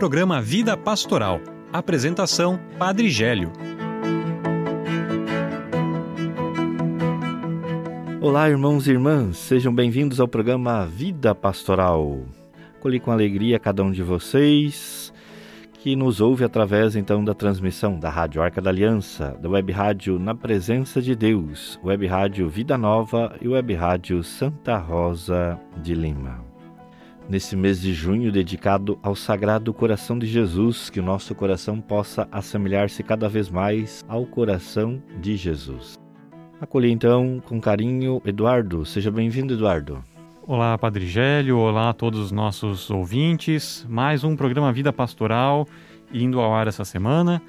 [0.00, 1.42] programa Vida Pastoral.
[1.70, 3.52] Apresentação: Padre Gélio.
[8.18, 12.22] Olá, irmãos e irmãs, sejam bem-vindos ao programa Vida Pastoral.
[12.80, 15.12] Colhi com alegria cada um de vocês
[15.74, 20.18] que nos ouve através então da transmissão da Rádio Arca da Aliança, da Web Rádio
[20.18, 26.49] Na Presença de Deus, Web Rádio Vida Nova e Web Rádio Santa Rosa de Lima.
[27.30, 32.26] Nesse mês de junho dedicado ao Sagrado Coração de Jesus, que o nosso coração possa
[32.32, 35.94] assemelhar-se cada vez mais ao coração de Jesus.
[36.60, 38.84] Acolhi então com carinho Eduardo.
[38.84, 40.02] Seja bem-vindo, Eduardo.
[40.44, 43.86] Olá, Padre Gélio, olá a todos os nossos ouvintes.
[43.88, 45.68] Mais um programa Vida Pastoral
[46.12, 47.40] indo ao ar essa semana.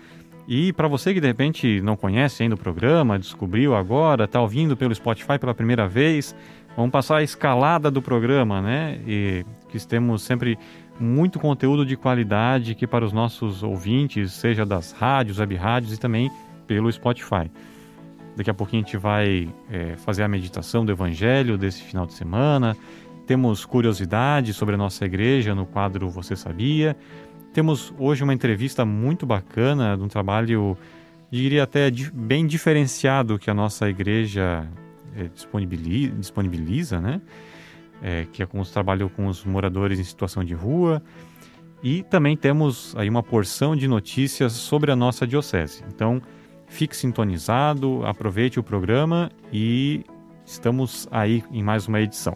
[0.48, 4.76] E para você que de repente não conhece ainda o programa, descobriu agora, está ouvindo
[4.76, 6.36] pelo Spotify pela primeira vez,
[6.76, 9.00] vamos passar a escalada do programa, né?
[9.06, 10.58] E que temos sempre
[11.00, 16.00] muito conteúdo de qualidade que para os nossos ouvintes, seja das rádios, web rádios e
[16.00, 16.32] também
[16.68, 17.50] pelo Spotify.
[18.36, 22.14] Daqui a pouquinho a gente vai é, fazer a meditação do Evangelho desse final de
[22.14, 22.78] semana.
[23.28, 26.96] Temos curiosidades sobre a nossa igreja no quadro Você Sabia.
[27.54, 30.78] Temos hoje uma entrevista muito bacana de um trabalho,
[31.30, 34.66] diria até bem diferenciado que a nossa igreja
[35.34, 37.22] disponibiliza, disponibiliza, né?
[38.02, 41.02] É, que é com os trabalho com os moradores em situação de rua.
[41.84, 45.84] E também temos aí uma porção de notícias sobre a nossa diocese.
[45.88, 46.22] Então,
[46.72, 50.06] Fique sintonizado, aproveite o programa e
[50.46, 52.36] estamos aí em mais uma edição.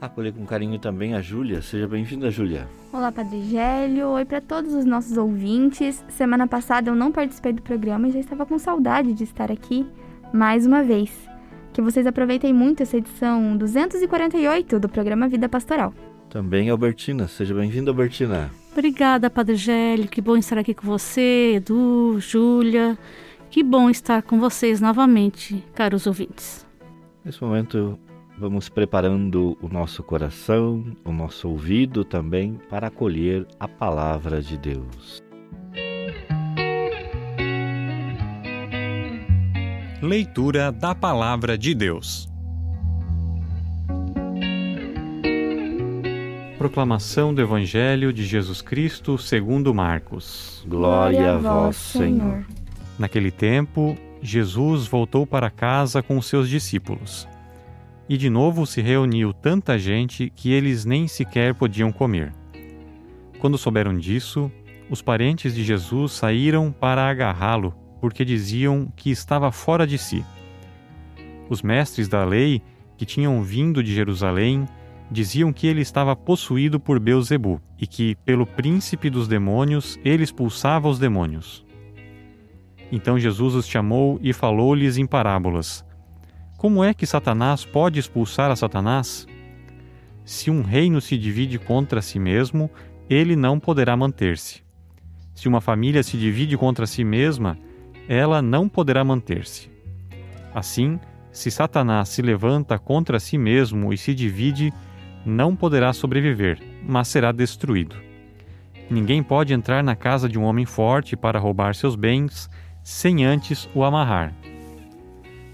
[0.00, 1.62] Acolher com carinho também a Júlia.
[1.62, 2.68] Seja bem-vinda, Júlia.
[2.92, 4.08] Olá, Padre Gélio.
[4.08, 6.04] Oi para todos os nossos ouvintes.
[6.08, 9.86] Semana passada eu não participei do programa e já estava com saudade de estar aqui
[10.32, 11.10] mais uma vez.
[11.72, 15.94] Que vocês aproveitem muito essa edição 248 do programa Vida Pastoral.
[16.28, 17.28] Também Albertina.
[17.28, 18.50] Seja bem-vinda, Albertina.
[18.72, 20.08] Obrigada, Padre Gélio.
[20.08, 22.98] Que bom estar aqui com você, Edu, Júlia.
[23.50, 26.66] Que bom estar com vocês novamente, caros ouvintes.
[27.22, 27.98] Nesse momento,
[28.38, 35.21] vamos preparando o nosso coração, o nosso ouvido também para acolher a palavra de Deus.
[40.02, 42.28] Leitura da Palavra de Deus.
[46.58, 50.64] Proclamação do Evangelho de Jesus Cristo segundo Marcos.
[50.66, 52.44] Glória a vós, Senhor.
[52.98, 57.28] Naquele tempo, Jesus voltou para casa com seus discípulos.
[58.08, 62.32] E de novo se reuniu tanta gente que eles nem sequer podiam comer.
[63.38, 64.50] Quando souberam disso,
[64.90, 70.24] os parentes de Jesus saíram para agarrá-lo, porque diziam que estava fora de si.
[71.48, 72.60] Os mestres da lei,
[72.96, 74.66] que tinham vindo de Jerusalém,
[75.08, 80.88] diziam que ele estava possuído por Beuzebu e que, pelo príncipe dos demônios, ele expulsava
[80.88, 81.64] os demônios.
[82.90, 85.84] Então Jesus os chamou e falou-lhes em parábolas:
[86.58, 89.28] Como é que Satanás pode expulsar a Satanás?
[90.24, 92.68] Se um reino se divide contra si mesmo,
[93.08, 94.60] ele não poderá manter-se.
[95.36, 97.56] Se uma família se divide contra si mesma,
[98.08, 99.70] ela não poderá manter-se.
[100.54, 100.98] Assim,
[101.30, 104.72] se Satanás se levanta contra si mesmo e se divide,
[105.24, 107.96] não poderá sobreviver, mas será destruído.
[108.90, 112.50] Ninguém pode entrar na casa de um homem forte para roubar seus bens
[112.82, 114.34] sem antes o amarrar.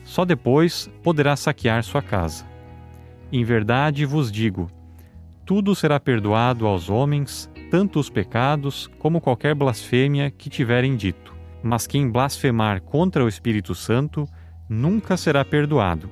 [0.03, 2.45] Só depois poderá saquear sua casa.
[3.31, 4.71] Em verdade vos digo:
[5.49, 11.38] tudo será perdoado aos homens, tanto os pecados como qualquer blasfêmia que tiverem dito.
[11.63, 14.27] Mas quem blasfemar contra o Espírito Santo
[14.69, 16.11] nunca será perdoado,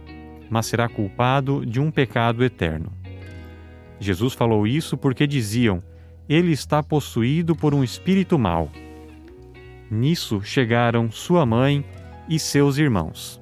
[0.51, 2.93] mas será culpado de um pecado eterno.
[3.99, 5.83] Jesus falou isso porque diziam:
[6.29, 8.71] Ele está possuído por um espírito mau.
[9.91, 11.85] Nisso chegaram sua mãe
[12.29, 13.41] e seus irmãos.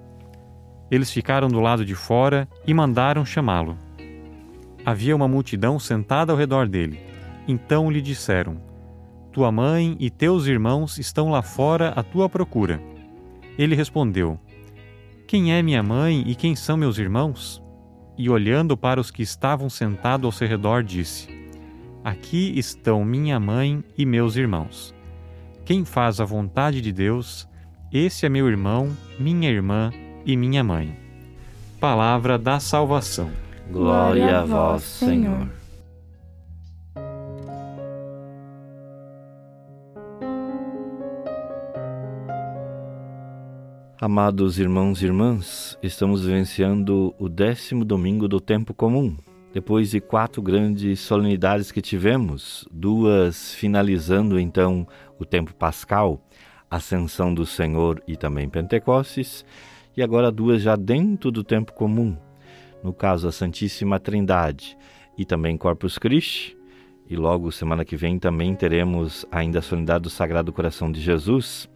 [0.90, 3.76] Eles ficaram do lado de fora e mandaram chamá-lo.
[4.84, 7.00] Havia uma multidão sentada ao redor dele.
[7.48, 8.60] Então lhe disseram:
[9.34, 12.80] Tua mãe e teus irmãos estão lá fora à tua procura.
[13.58, 14.40] Ele respondeu:
[15.26, 17.62] Quem é minha mãe e quem são meus irmãos?
[18.16, 21.28] e, olhando para os que estavam sentados ao seu redor, disse:
[22.04, 24.94] Aqui estão minha mãe e meus irmãos.
[25.64, 27.48] Quem faz a vontade de Deus,
[27.92, 29.90] esse é meu irmão, minha irmã
[30.24, 30.96] e minha mãe.
[31.80, 33.30] Palavra da salvação.
[33.70, 35.48] Glória a vós, Senhor.
[44.04, 49.16] Amados irmãos e irmãs, estamos vivenciando o décimo domingo do tempo comum.
[49.50, 54.86] depois de quatro grandes solenidades que tivemos, duas finalizando então
[55.18, 56.22] o tempo pascal,
[56.70, 59.42] Ascensão do Senhor e também Pentecostes,
[59.96, 62.14] e agora duas já dentro do tempo comum,
[62.82, 64.76] no caso a Santíssima Trindade
[65.16, 66.54] e também Corpus Christi,
[67.08, 71.70] e logo semana que vem também teremos ainda a solenidade do Sagrado Coração de Jesus.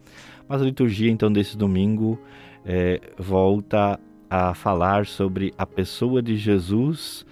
[0.49, 2.19] Mas a liturgia então desse domingo
[2.65, 3.99] é, volta
[4.29, 7.25] a falar sobre a pessoa de Jesus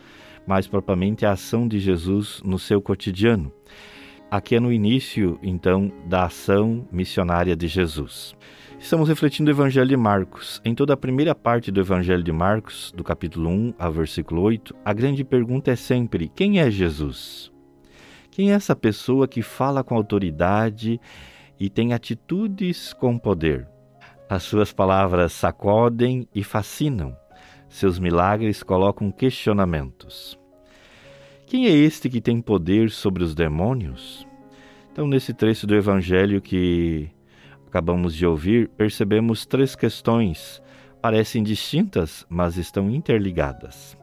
[0.48, 3.52] mais propriamente a ação de Jesus no seu cotidiano.
[4.32, 8.34] Aqui é no início, então, da ação missionária de Jesus.
[8.80, 10.62] Estamos refletindo o Evangelho de Marcos.
[10.64, 14.76] Em toda a primeira parte do Evangelho de Marcos, do capítulo 1 ao versículo 8,
[14.86, 17.52] a grande pergunta é sempre: quem é Jesus?
[18.32, 21.00] Quem é essa pessoa que fala com autoridade
[21.60, 23.68] e tem atitudes com poder?
[24.30, 27.16] As suas palavras sacodem e fascinam.
[27.70, 30.38] Seus milagres colocam questionamentos.
[31.46, 34.28] Quem é este que tem poder sobre os demônios?
[34.92, 37.10] Então, nesse trecho do Evangelho que
[37.68, 40.62] acabamos de ouvir, percebemos três questões.
[41.02, 43.98] Parecem distintas, mas estão interligadas.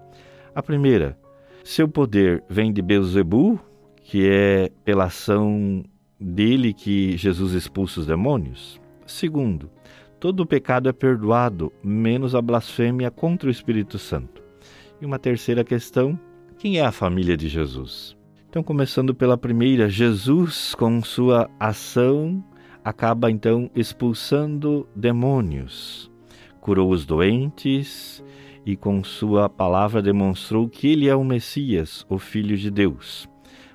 [0.54, 1.18] A primeira,
[1.62, 3.60] seu poder vem de Beuzebu,
[4.02, 5.82] que é pela ação
[6.24, 8.80] dele que Jesus expulsa os demônios?
[9.06, 9.70] Segundo,
[10.18, 14.42] todo pecado é perdoado, menos a blasfêmia contra o Espírito Santo.
[15.00, 16.18] E uma terceira questão:
[16.58, 18.16] quem é a família de Jesus?
[18.48, 22.42] Então, começando pela primeira, Jesus, com sua ação,
[22.84, 26.10] acaba então expulsando demônios,
[26.60, 28.24] curou os doentes
[28.64, 33.28] e, com sua palavra, demonstrou que ele é o Messias, o Filho de Deus.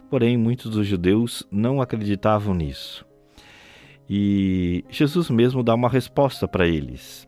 [0.09, 3.05] Porém, muitos dos judeus não acreditavam nisso.
[4.09, 7.27] E Jesus mesmo dá uma resposta para eles,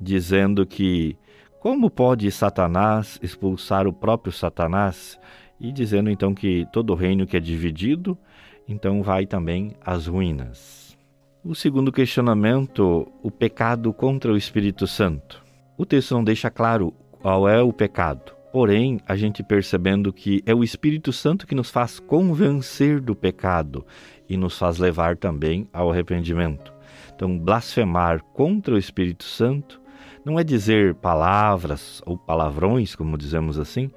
[0.00, 1.16] dizendo que
[1.60, 5.16] como pode Satanás expulsar o próprio Satanás?
[5.60, 8.18] E dizendo então que todo reino que é dividido,
[8.66, 10.98] então vai também às ruínas.
[11.44, 15.40] O segundo questionamento, o pecado contra o Espírito Santo.
[15.78, 18.32] O texto não deixa claro qual é o pecado.
[18.52, 23.86] Porém, a gente percebendo que é o Espírito Santo que nos faz convencer do pecado
[24.28, 26.72] e nos faz levar também ao arrependimento.
[27.14, 29.80] Então, blasfemar contra o Espírito Santo
[30.24, 33.90] não é dizer palavras ou palavrões, como dizemos assim,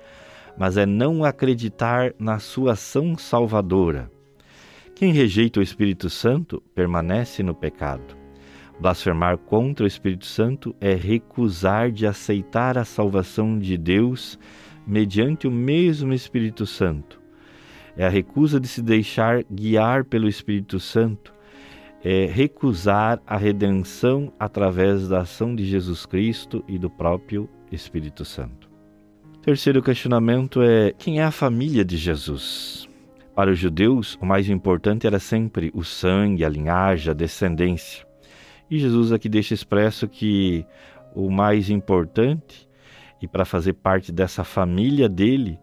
[0.58, 4.10] mas é não acreditar na sua ação salvadora.
[4.96, 8.25] Quem rejeita o Espírito Santo permanece no pecado.
[8.80, 14.38] Blasfemar contra o Espírito Santo é recusar de aceitar a salvação de Deus
[14.86, 17.26] mediante o mesmo Espírito Santo
[17.98, 21.34] é a recusa de se deixar guiar pelo Espírito Santo,
[22.04, 28.70] é recusar a redenção através da ação de Jesus Cristo e do próprio Espírito Santo.
[29.42, 32.88] Terceiro questionamento é: quem é a família de Jesus?
[33.34, 38.05] Para os judeus, o mais importante era sempre o sangue, a linhagem, a descendência.
[38.70, 40.66] E Jesus aqui deixa expresso que
[41.14, 42.68] o mais importante,
[43.22, 45.58] e para fazer parte dessa família dele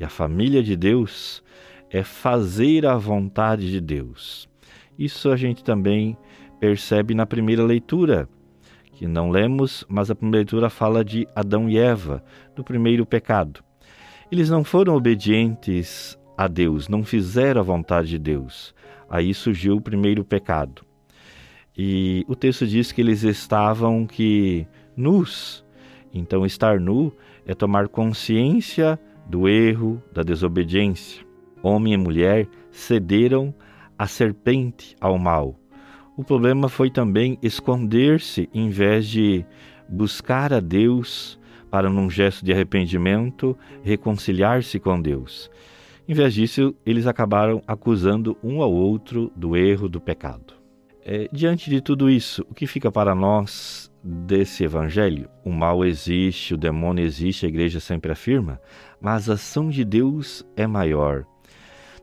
[0.00, 1.42] e a família de Deus,
[1.90, 4.48] é fazer a vontade de Deus.
[4.98, 6.16] Isso a gente também
[6.58, 8.28] percebe na primeira leitura,
[8.92, 12.24] que não lemos, mas a primeira leitura fala de Adão e Eva,
[12.54, 13.62] do primeiro pecado.
[14.32, 18.74] Eles não foram obedientes a Deus, não fizeram a vontade de Deus.
[19.08, 20.85] Aí surgiu o primeiro pecado.
[21.76, 24.66] E o texto diz que eles estavam que
[24.96, 25.64] nus.
[26.12, 27.12] Então estar nu
[27.44, 31.26] é tomar consciência do erro, da desobediência
[31.66, 33.54] homem e mulher cederam
[33.98, 35.58] à serpente, ao mal.
[36.16, 39.44] O problema foi também esconder-se em vez de
[39.88, 41.38] buscar a Deus
[41.70, 45.50] para, num gesto de arrependimento, reconciliar-se com Deus.
[46.08, 50.55] Em vez disso, eles acabaram acusando um ao outro do erro, do pecado.
[51.08, 55.30] É, diante de tudo isso, o que fica para nós desse evangelho?
[55.44, 58.60] O mal existe, o demônio existe, a igreja sempre afirma,
[59.00, 61.24] mas a ação de Deus é maior.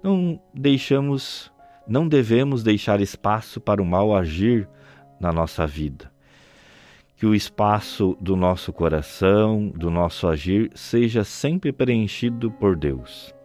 [0.02, 1.52] Não deixamos,
[1.86, 4.70] não devemos deixar espaço para o mal agir
[5.20, 6.10] na nossa vida.
[7.18, 13.36] Que o espaço do nosso coração, do nosso agir, seja sempre preenchido por Deus.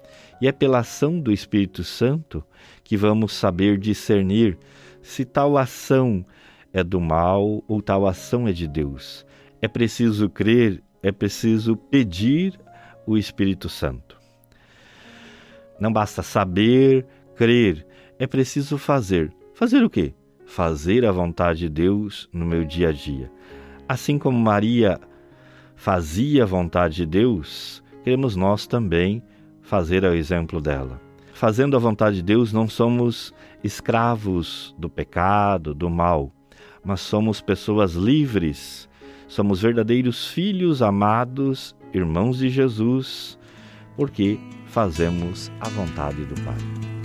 [0.40, 2.44] E é pela ação do Espírito Santo
[2.84, 4.56] que vamos saber discernir
[5.08, 6.22] se tal ação
[6.70, 9.24] é do mal ou tal ação é de Deus.
[9.58, 12.60] É preciso crer, é preciso pedir
[13.06, 14.20] o Espírito Santo.
[15.80, 17.86] Não basta saber, crer,
[18.18, 19.32] é preciso fazer.
[19.54, 20.12] Fazer o quê?
[20.44, 23.32] Fazer a vontade de Deus no meu dia a dia.
[23.88, 25.00] Assim como Maria
[25.74, 29.22] fazia a vontade de Deus, queremos nós também
[29.62, 31.00] fazer ao exemplo dela.
[31.32, 36.32] Fazendo a vontade de Deus, não somos escravos do pecado, do mal,
[36.84, 38.88] mas somos pessoas livres,
[39.26, 43.38] somos verdadeiros filhos amados, irmãos de Jesus,
[43.96, 46.97] porque fazemos a vontade do Pai.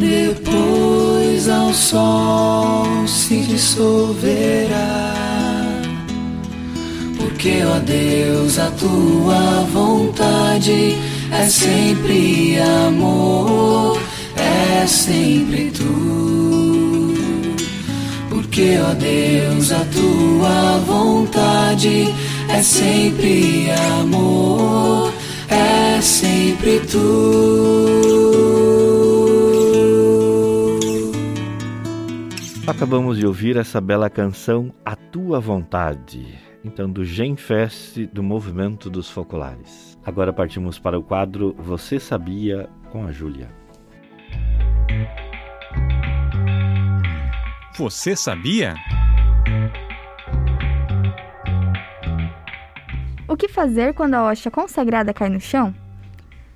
[0.00, 5.10] Depois ao sol se dissolverá
[7.40, 10.94] porque, ó Deus, a tua vontade
[11.32, 13.98] é sempre amor,
[14.36, 17.14] é sempre tu.
[18.28, 22.14] Porque, ó Deus, a tua vontade
[22.50, 23.70] é sempre
[24.02, 25.10] amor,
[25.48, 28.29] é sempre tu.
[32.80, 39.10] Acabamos de ouvir essa bela canção, A Tua Vontade então do Genfest do Movimento dos
[39.10, 39.98] Focolares.
[40.02, 43.50] Agora partimos para o quadro Você Sabia com a Júlia.
[47.76, 48.74] Você sabia?
[53.28, 55.74] O que fazer quando a hóstia consagrada cai no chão?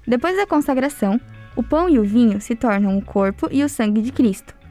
[0.07, 1.21] Depois da consagração,
[1.54, 4.63] o pão e o vinho se tornam o corpo e o sangue de Cristo.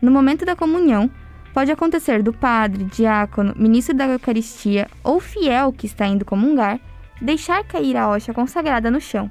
[0.00, 1.10] No momento da comunhão,
[1.52, 6.78] pode acontecer do padre, diácono, ministro da Eucaristia ou fiel que está indo comungar
[7.20, 9.30] deixar cair a hóstia consagrada no chão.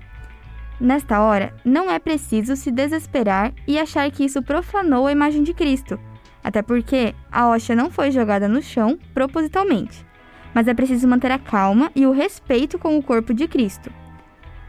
[0.79, 5.53] Nesta hora, não é preciso se desesperar e achar que isso profanou a imagem de
[5.53, 5.99] Cristo,
[6.43, 10.05] até porque a hóstia não foi jogada no chão propositalmente,
[10.53, 13.91] mas é preciso manter a calma e o respeito com o corpo de Cristo.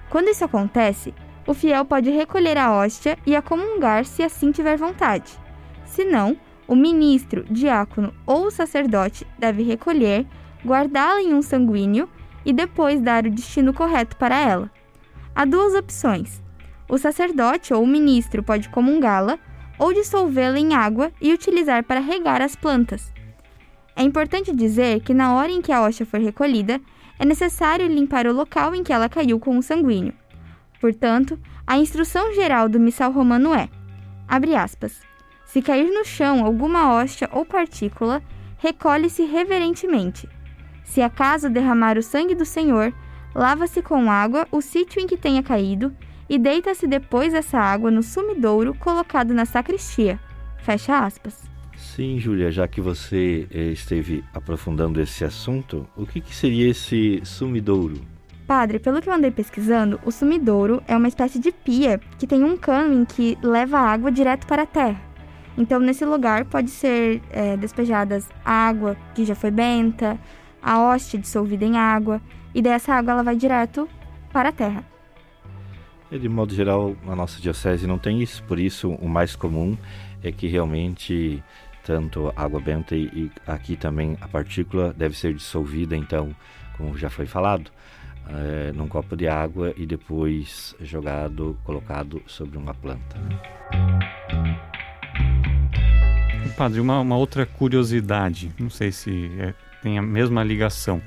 [0.08, 1.12] Quando isso acontece,
[1.46, 5.38] o fiel pode recolher a hóstia e a comungar se assim tiver vontade.
[5.98, 6.36] Se não,
[6.68, 10.24] o ministro, diácono ou sacerdote deve recolher,
[10.64, 12.08] guardá-la em um sanguíneo
[12.46, 14.70] e depois dar o destino correto para ela.
[15.34, 16.40] Há duas opções.
[16.88, 19.40] O sacerdote ou o ministro pode comungá-la
[19.76, 23.12] ou dissolvê-la em água e utilizar para regar as plantas.
[23.96, 26.80] É importante dizer que na hora em que a hóstia for recolhida,
[27.18, 30.14] é necessário limpar o local em que ela caiu com o sanguíneo.
[30.80, 31.36] Portanto,
[31.66, 33.68] a instrução geral do missal romano é:
[34.28, 35.07] abre aspas.
[35.48, 38.22] Se cair no chão alguma hóstia ou partícula,
[38.58, 40.28] recolhe-se reverentemente.
[40.84, 42.92] Se acaso derramar o sangue do Senhor,
[43.34, 45.90] lava-se com água o sítio em que tenha caído
[46.28, 50.20] e deita-se depois essa água no sumidouro colocado na sacristia.
[50.58, 51.42] Fecha aspas.
[51.78, 57.22] Sim, Júlia, já que você eh, esteve aprofundando esse assunto, o que, que seria esse
[57.24, 57.98] sumidouro?
[58.46, 62.44] Padre, pelo que eu andei pesquisando, o sumidouro é uma espécie de pia que tem
[62.44, 65.07] um cano em que leva a água direto para a terra.
[65.58, 70.16] Então, nesse lugar pode ser é, despejadas água que já foi benta,
[70.62, 72.22] a hóstia dissolvida em água,
[72.54, 73.88] e dessa água ela vai direto
[74.32, 74.84] para a terra.
[76.12, 79.76] E de modo geral, a nossa diocese não tem isso, por isso o mais comum
[80.22, 81.42] é que realmente
[81.84, 86.34] tanto água benta e, e aqui também a partícula deve ser dissolvida, então,
[86.76, 87.70] como já foi falado,
[88.28, 93.18] é, num copo de água e depois jogado, colocado sobre uma planta.
[93.18, 94.67] Né?
[96.58, 101.00] Padre, uma, uma outra curiosidade, não sei se é, tem a mesma ligação,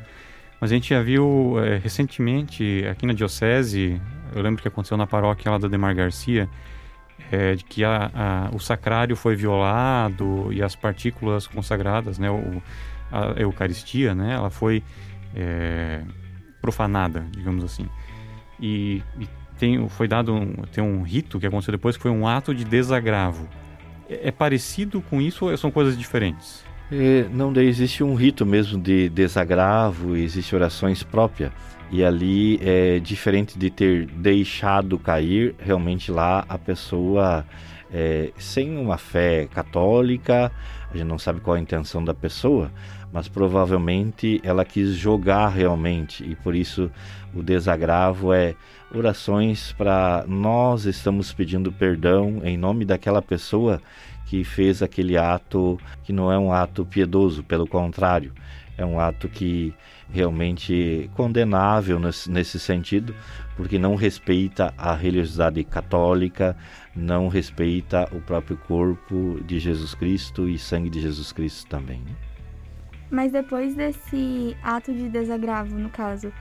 [0.61, 4.01] mas a gente já viu é, recentemente aqui na Diocese,
[4.33, 6.47] eu lembro que aconteceu na paróquia lá da Demar Garcia,
[7.29, 12.63] é, de que a, a, o sacrário foi violado e as partículas consagradas, né, o,
[13.11, 14.81] a Eucaristia, né, ela foi
[15.35, 15.99] é,
[16.61, 17.89] profanada, digamos assim.
[18.57, 19.27] E, e
[19.59, 22.63] tem, foi dado um, tem um rito que aconteceu depois que foi um ato de
[22.63, 23.49] desagravo.
[24.11, 26.63] É, é parecido com isso ou são coisas diferentes?
[26.91, 31.51] É, não, existe um rito mesmo de desagravo, existe orações próprias.
[31.89, 37.45] E ali é diferente de ter deixado cair, realmente lá a pessoa
[37.91, 40.51] é, sem uma fé católica,
[40.89, 42.71] a gente não sabe qual a intenção da pessoa,
[43.11, 46.89] mas provavelmente ela quis jogar realmente e por isso
[47.33, 48.55] o desagravo é
[48.93, 53.81] orações para nós estamos pedindo perdão em nome daquela pessoa
[54.25, 58.33] que fez aquele ato que não é um ato piedoso, pelo contrário,
[58.77, 59.73] é um ato que
[60.09, 63.15] realmente condenável nesse, sentido,
[63.55, 66.55] porque não respeita a religiosidade católica,
[66.95, 71.99] não respeita o próprio corpo de Jesus Cristo e sangue de Jesus Cristo também.
[71.99, 72.11] Né?
[73.09, 76.31] Mas depois desse ato de desagravo, no caso,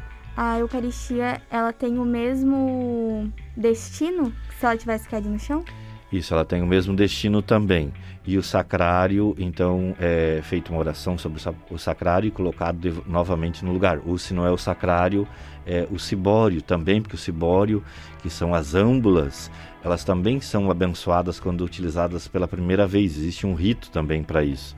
[0.40, 5.62] a Eucaristia ela tem o mesmo destino se ela tivesse caído no chão?
[6.10, 7.92] Isso, ela tem o mesmo destino também.
[8.26, 13.62] E o sacrário, então, é feita uma oração sobre o sacrário e colocado de, novamente
[13.62, 14.00] no lugar.
[14.06, 15.28] Ou se não é o sacrário,
[15.66, 17.84] é o cibório também, porque o cibório,
[18.22, 19.50] que são as âmbulas,
[19.84, 23.14] elas também são abençoadas quando utilizadas pela primeira vez.
[23.18, 24.74] Existe um rito também para isso.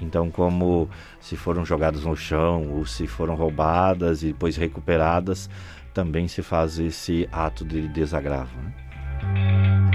[0.00, 0.88] Então, como
[1.20, 5.50] se foram jogadas no chão ou se foram roubadas e depois recuperadas,
[5.92, 8.56] também se faz esse ato de desagravo.
[8.60, 9.88] Né?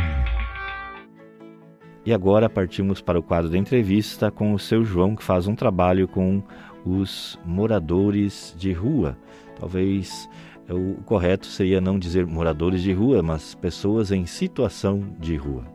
[2.06, 5.56] E agora partimos para o quadro da entrevista com o seu João, que faz um
[5.56, 6.44] trabalho com
[6.86, 9.18] os moradores de rua.
[9.58, 10.30] Talvez
[10.70, 15.73] o correto seria não dizer moradores de rua, mas pessoas em situação de rua.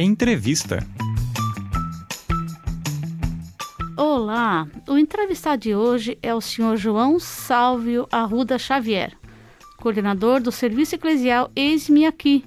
[0.00, 0.78] Entrevista.
[3.96, 9.18] Olá, o entrevistado de hoje é o senhor João Sálvio Arruda Xavier
[9.76, 12.44] coordenador do Serviço Eclesial Eis-me Aqui,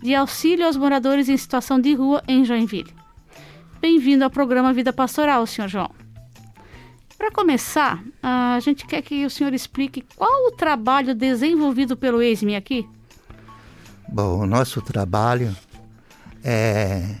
[0.00, 2.92] de auxílio aos moradores em situação de rua em Joinville.
[3.80, 5.90] Bem-vindo ao programa Vida Pastoral, senhor João.
[7.16, 12.56] Para começar, a gente quer que o senhor explique qual o trabalho desenvolvido pelo Eis-me
[12.56, 12.88] Aqui.
[14.08, 15.54] Bom, o nosso trabalho
[16.42, 17.16] é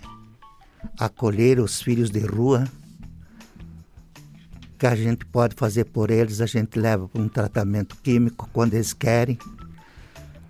[0.98, 2.66] acolher os filhos de rua
[4.78, 8.74] que a gente pode fazer por eles, a gente leva para um tratamento químico quando
[8.74, 9.36] eles querem.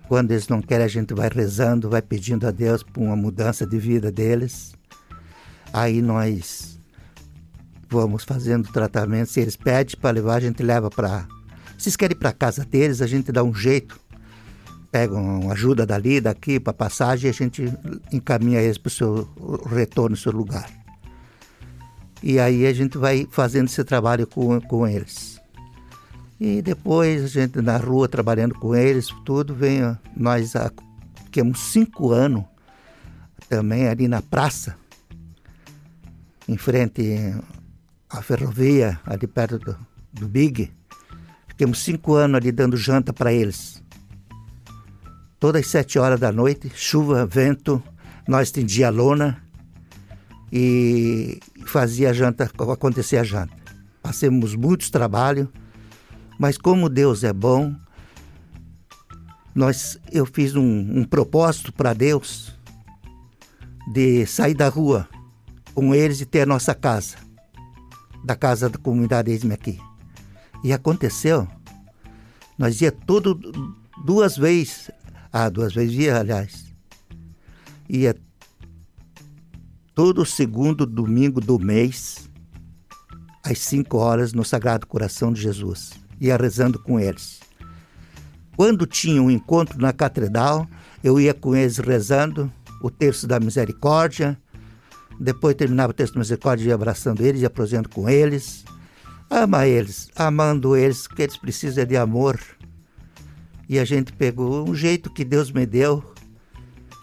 [0.07, 3.65] Quando eles não querem, a gente vai rezando, vai pedindo a Deus por uma mudança
[3.65, 4.75] de vida deles.
[5.73, 6.79] Aí nós
[7.89, 9.31] vamos fazendo tratamento.
[9.31, 11.27] Se eles pedem para levar, a gente leva para.
[11.77, 13.99] Se eles querem para casa deles, a gente dá um jeito.
[14.91, 17.63] Pega uma ajuda dali, daqui, para passagem, e a gente
[18.11, 19.29] encaminha eles para o seu
[19.67, 20.69] retorno, seu lugar.
[22.21, 25.39] E aí a gente vai fazendo esse trabalho com, com eles.
[26.39, 29.81] E depois a gente na rua trabalhando com eles, tudo vem.
[30.15, 30.71] Nós há
[31.55, 32.43] cinco anos
[33.49, 34.75] também ali na praça,
[36.47, 37.33] em frente
[38.09, 39.77] à ferrovia, ali perto do,
[40.13, 40.71] do Big.
[41.47, 43.83] Ficamos cinco anos ali dando janta para eles.
[45.39, 47.81] Todas as sete horas da noite, chuva, vento,
[48.27, 49.41] nós estendia a lona
[50.51, 53.55] e fazia a janta, acontecer a janta.
[54.01, 55.47] Passamos muitos trabalhos,
[56.37, 57.73] mas como Deus é bom,
[59.55, 62.53] nós, eu fiz um, um propósito para Deus
[63.93, 65.07] de sair da rua
[65.73, 67.15] com eles e ter a nossa casa,
[68.23, 69.79] da casa da comunidade Esme aqui.
[70.63, 71.47] E aconteceu.
[72.57, 73.39] Nós ia todo
[74.03, 74.91] duas vezes,
[75.31, 76.65] ah, duas vezes ia, aliás.
[77.87, 78.15] Ia
[79.93, 82.29] todo segundo domingo do mês,
[83.43, 85.91] às 5 horas, no Sagrado Coração de Jesus.
[86.19, 87.39] Ia rezando com eles.
[88.55, 90.67] Quando tinha um encontro na catedral,
[91.03, 94.37] eu ia com eles rezando o terço da misericórdia.
[95.19, 98.65] Depois terminava o terço da misericórdia, ia abraçando eles, ia prosendo com eles.
[99.29, 102.39] Ama eles, amando eles, que eles precisam de amor.
[103.69, 106.03] E a gente pegou um jeito que Deus me deu,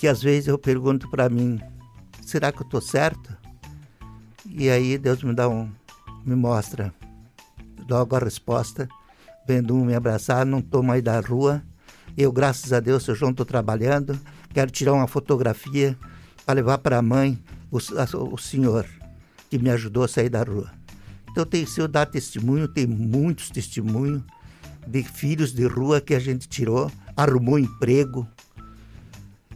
[0.01, 1.61] que às vezes eu pergunto para mim,
[2.21, 3.37] será que eu estou certo?
[4.45, 5.71] E aí Deus me dá um,
[6.25, 6.93] me mostra
[7.89, 8.89] logo a resposta,
[9.47, 11.63] vendo um me abraçar, não estou mais da rua,
[12.17, 14.19] Eu, graças a Deus, seu João, estou trabalhando.
[14.53, 15.97] Quero tirar uma fotografia
[16.47, 17.39] para levar para a mãe
[17.71, 18.87] o, a, o senhor
[19.51, 20.71] que me ajudou a sair da rua.
[21.31, 24.23] Então, tem, se eu dar testemunho, tem muitos testemunhos
[24.87, 28.27] de filhos de rua que a gente tirou, arrumou emprego.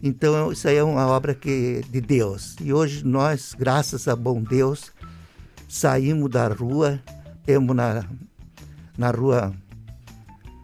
[0.03, 2.57] Então, isso aí é uma obra que, de Deus.
[2.61, 4.91] E hoje nós, graças a bom Deus,
[5.69, 7.01] saímos da rua,
[7.45, 8.05] temos na,
[8.97, 9.55] na rua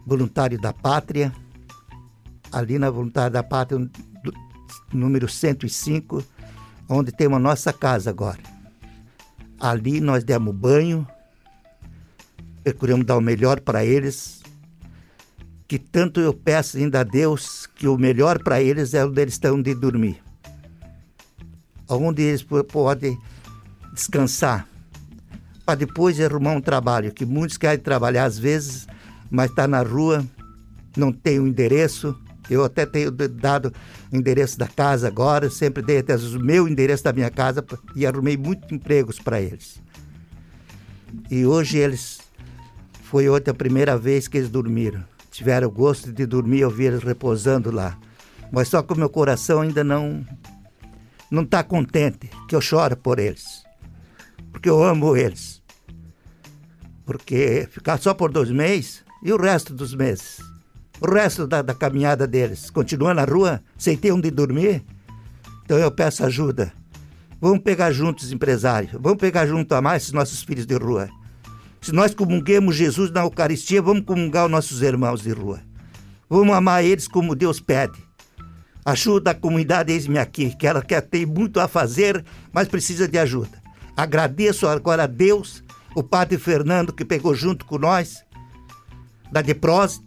[0.05, 1.33] Voluntário da Pátria,
[2.51, 3.89] ali na Voluntário da Pátria,
[4.91, 6.23] número 105,
[6.89, 8.39] onde temos a nossa casa agora.
[9.59, 11.07] Ali nós demos banho,
[12.63, 14.36] procuramos dar o melhor para eles,
[15.67, 19.33] que tanto eu peço ainda a Deus que o melhor para eles é onde eles
[19.33, 20.21] estão de dormir.
[21.89, 23.17] Onde eles podem
[23.93, 24.67] descansar,
[25.65, 28.87] para depois arrumar um trabalho, que muitos querem trabalhar às vezes
[29.29, 30.25] mas está na rua,
[30.95, 32.17] não tem o um endereço.
[32.49, 33.73] Eu até tenho dado
[34.11, 37.63] o endereço da casa agora, sempre dei até o meu endereço da minha casa
[37.95, 39.81] e arrumei muitos empregos para eles.
[41.29, 42.19] E hoje eles,
[43.03, 45.03] foi outra primeira vez que eles dormiram.
[45.37, 47.95] Tiveram o gosto de dormir, eu vi eles repousando lá.
[48.51, 50.25] Mas só que o meu coração ainda não
[51.29, 53.63] não está contente, que eu choro por eles.
[54.51, 55.61] Porque eu amo eles.
[57.05, 60.39] Porque ficar só por dois meses, e o resto dos meses?
[60.99, 62.71] O resto da, da caminhada deles?
[62.71, 64.83] Continua na rua sem ter onde dormir?
[65.65, 66.73] Então eu peço ajuda.
[67.39, 68.93] Vamos pegar juntos, empresários.
[68.99, 71.07] Vamos pegar junto a mais nossos filhos de rua.
[71.81, 75.61] Se nós comunguemos Jesus na Eucaristia, vamos comungar os nossos irmãos de rua.
[76.29, 77.97] Vamos amar eles como Deus pede.
[78.83, 83.17] Ajuda a comunidade Eis-me aqui, que ela quer ter muito a fazer, mas precisa de
[83.17, 83.61] ajuda.
[83.95, 85.63] Agradeço agora a Deus,
[85.95, 88.23] o Padre Fernando, que pegou junto com nós,
[89.31, 90.01] da Deprose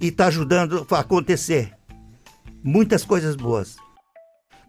[0.00, 1.72] e está ajudando a acontecer
[2.62, 3.76] muitas coisas boas.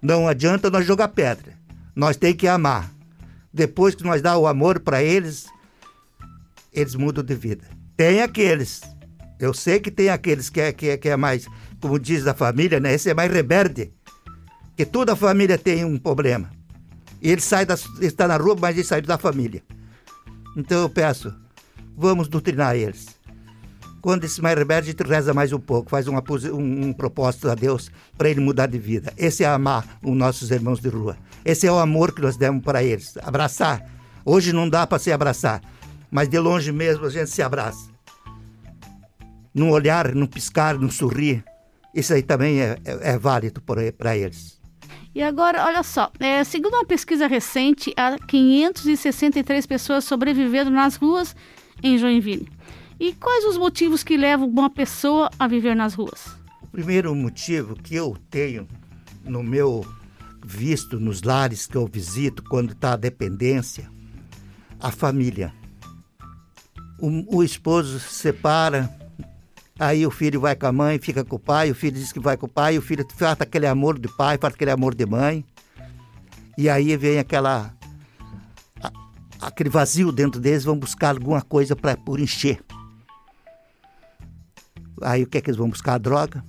[0.02, 1.54] Não adianta nós jogar pedra,
[1.96, 2.92] nós tem que amar.
[3.54, 5.48] Depois que nós dá o amor para eles,
[6.76, 7.66] eles mudam de vida.
[7.96, 8.82] Tem aqueles,
[9.40, 11.48] eu sei que tem aqueles que é, que é, que é mais,
[11.80, 12.94] como diz da família, né?
[12.94, 13.94] Esse é mais rebelde,
[14.76, 16.52] que toda a família tem um problema.
[17.22, 19.64] E ele sai da, está na rua, mas ele sai da família.
[20.58, 21.34] Então eu peço,
[21.96, 23.16] vamos doutrinar eles
[24.06, 27.50] quando esse mais rebelde, a gente reza mais um pouco, faz uma, um, um propósito
[27.50, 29.12] a Deus para ele mudar de vida.
[29.18, 31.18] Esse é amar os nossos irmãos de rua.
[31.44, 33.18] Esse é o amor que nós demos para eles.
[33.24, 33.84] Abraçar.
[34.24, 35.60] Hoje não dá para se abraçar,
[36.16, 37.90] mas de longe mesmo a gente se abraça.
[39.54, 41.44] Num olhar, num piscar, num sorrir.
[41.94, 44.58] Isso aí também é, é, é válido para eles.
[45.14, 51.36] E agora, olha só, é, segundo uma pesquisa recente, há 563 pessoas sobrevivendo nas ruas
[51.84, 52.48] em Joinville.
[52.98, 56.28] E quais os motivos que levam uma pessoa a viver nas ruas?
[56.62, 58.66] O primeiro motivo que eu tenho
[59.26, 59.86] no meu
[60.46, 63.92] visto nos lares que eu visito quando está a dependência,
[64.80, 65.54] a família.
[67.00, 68.90] O, o, esposo se separa,
[69.78, 72.20] aí o filho vai com a mãe, fica com o pai, o filho diz que
[72.20, 75.06] vai com o pai, o filho falta aquele amor de pai, falta aquele amor de
[75.06, 75.46] mãe.
[76.58, 77.74] E aí vem aquela
[79.42, 82.64] aquele vazio dentro deles, vão buscar alguma coisa para por encher.
[85.02, 85.96] Aí o que é que eles vão buscar?
[85.96, 86.44] A droga.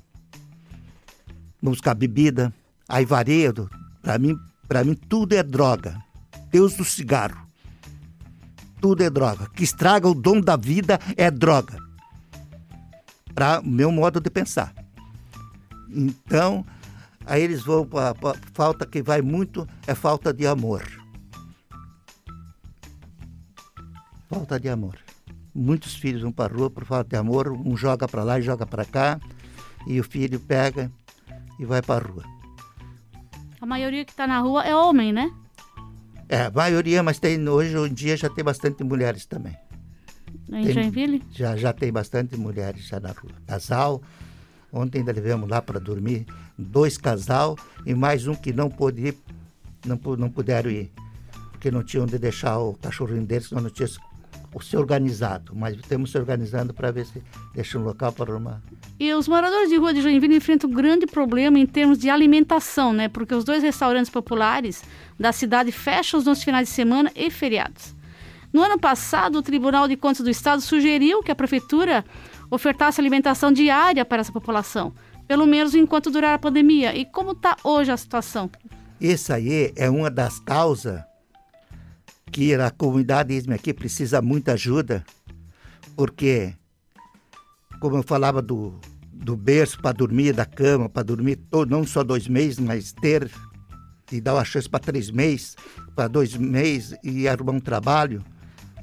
[1.61, 2.53] Vão buscar bebida.
[2.89, 3.69] Aí varedo.
[4.03, 5.99] Para mim, para mim tudo é droga.
[6.51, 7.46] Deus do cigarro.
[8.87, 9.51] Tudo é droga.
[9.51, 11.77] Que estraga o dom da vida é droga.
[13.35, 14.73] Para o meu modo de pensar.
[15.91, 16.65] Então,
[17.27, 18.15] aí eles vão para
[18.53, 20.85] falta que vai muito é falta de amor.
[24.29, 24.97] Falta de amor
[25.53, 28.43] muitos filhos vão para a rua por falta de amor, um joga para lá e
[28.43, 29.19] joga para cá,
[29.85, 30.93] e o filho pega
[31.59, 32.23] e vai para a rua.
[33.61, 35.33] A maioria que está na rua é homem, né?
[36.29, 39.57] É, a maioria, mas tem, hoje em dia já tem bastante mulheres também.
[40.49, 41.23] Em tem, Joinville?
[41.33, 43.33] Já, já tem bastante mulheres já na rua.
[43.47, 44.03] Casal,
[44.73, 46.27] ontem ainda levamos lá para dormir
[46.59, 49.17] dois casal e mais um que não pôde ir,
[49.85, 50.91] não, não puderam ir,
[51.53, 53.89] porque não tinham onde deixar o cachorrinho deles, senão não tinha
[54.61, 57.23] se organizado, mas estamos se organizando para ver se
[57.55, 58.63] deixa um local para arrumar.
[58.99, 62.93] E os moradores de rua de Joinville enfrentam um grande problema em termos de alimentação,
[62.93, 63.09] né?
[63.09, 64.83] Porque os dois restaurantes populares
[65.19, 67.95] da cidade fecham nos finais de semana e feriados.
[68.53, 72.05] No ano passado, o Tribunal de Contas do Estado sugeriu que a prefeitura
[72.51, 74.95] ofertasse alimentação diária para essa população,
[75.29, 76.97] pelo menos enquanto durar a pandemia.
[76.97, 78.51] E como está hoje a situação?
[79.01, 81.03] Isso aí é uma das causas
[82.37, 85.03] que a comunidade aqui precisa muita ajuda,
[85.97, 86.53] porque,
[87.81, 88.79] como eu falava do,
[89.11, 93.31] do berço para dormir, da cama para dormir, todo, não só dois meses, mas ter
[94.13, 95.57] e dar uma chance para três meses,
[95.95, 98.23] para dois meses e arrumar um trabalho,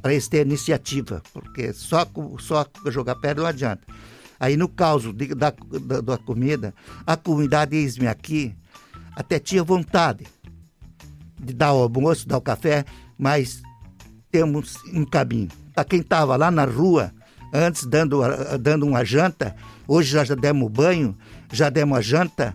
[0.01, 2.07] para eles terem iniciativa, porque só,
[2.39, 3.83] só jogar pedra não adianta.
[4.39, 6.73] Aí no caso de, da, da, da, comida,
[7.05, 8.55] a comunidade Isme aqui
[9.15, 10.25] até tinha vontade
[11.39, 12.83] de dar o almoço, dar o café,
[13.23, 13.63] mas
[14.29, 15.47] temos um caminho.
[15.73, 17.13] Para quem estava lá na rua,
[17.53, 18.19] antes dando,
[18.59, 19.55] dando uma janta,
[19.87, 21.17] hoje já, já demos banho,
[21.49, 22.53] já demos a janta,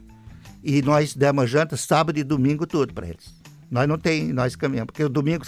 [0.62, 3.32] e nós demos a janta sábado e domingo tudo para eles.
[3.70, 5.42] Nós não tem, nós caminhamos, porque o domingo,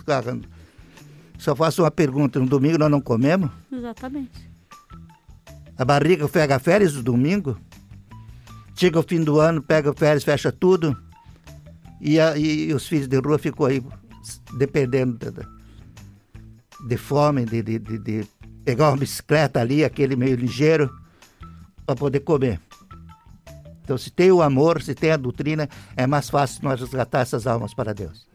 [1.37, 3.50] só faço uma pergunta, no domingo nós não comemos?
[3.70, 4.48] Exatamente.
[5.76, 7.59] A barriga pega férias do domingo,
[8.74, 10.96] chega o fim do ano, pega férias, fecha tudo,
[12.00, 13.83] e, a, e os filhos de rua ficam aí
[14.56, 15.46] dependendo de,
[16.88, 18.26] de fome, de, de, de,
[18.64, 20.90] pegar uma bicicleta ali, aquele meio ligeiro,
[21.87, 22.61] para poder comer.
[23.83, 27.46] Então, se tem o amor, se tem a doutrina, é mais fácil nós resgatar essas
[27.46, 28.30] almas para Deus.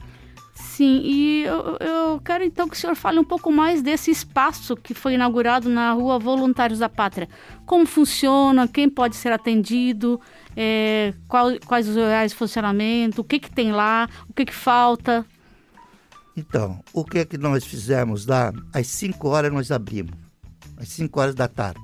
[0.55, 4.75] Sim, e eu, eu, quero então que o senhor fale um pouco mais desse espaço
[4.75, 7.29] que foi inaugurado na rua Voluntários da Pátria.
[7.65, 10.19] Como funciona, quem pode ser atendido,
[10.55, 14.53] é, qual, quais os horários de funcionamento, o que, que tem lá, o que, que
[14.53, 15.25] falta.
[16.35, 18.51] Então, o que é que nós fizemos lá?
[18.73, 20.15] Às 5 horas nós abrimos,
[20.77, 21.79] às 5 horas da tarde.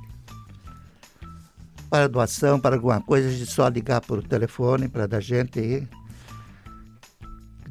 [1.89, 5.87] Para doação, para alguma coisa, a gente só ligar por telefone para da gente aí.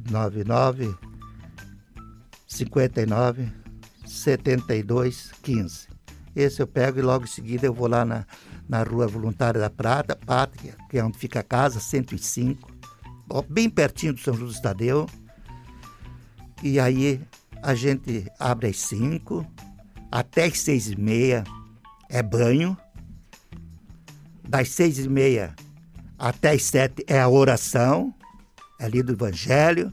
[0.09, 0.95] 99
[2.47, 3.51] 59
[4.05, 5.87] 72 15.
[6.35, 8.25] Esse eu pego e logo em seguida eu vou lá na,
[8.67, 12.71] na Rua Voluntária da Prata, Pátria, que é onde fica a casa, 105,
[13.49, 15.07] bem pertinho do São José Tadeu.
[16.63, 17.21] E aí
[17.61, 19.45] a gente abre às 5,
[20.11, 21.43] até às 6 e meia
[22.09, 22.77] é banho.
[24.47, 25.55] Das 6 e meia
[26.19, 28.13] até às 7 é a oração,
[28.79, 29.91] é lido o Evangelho,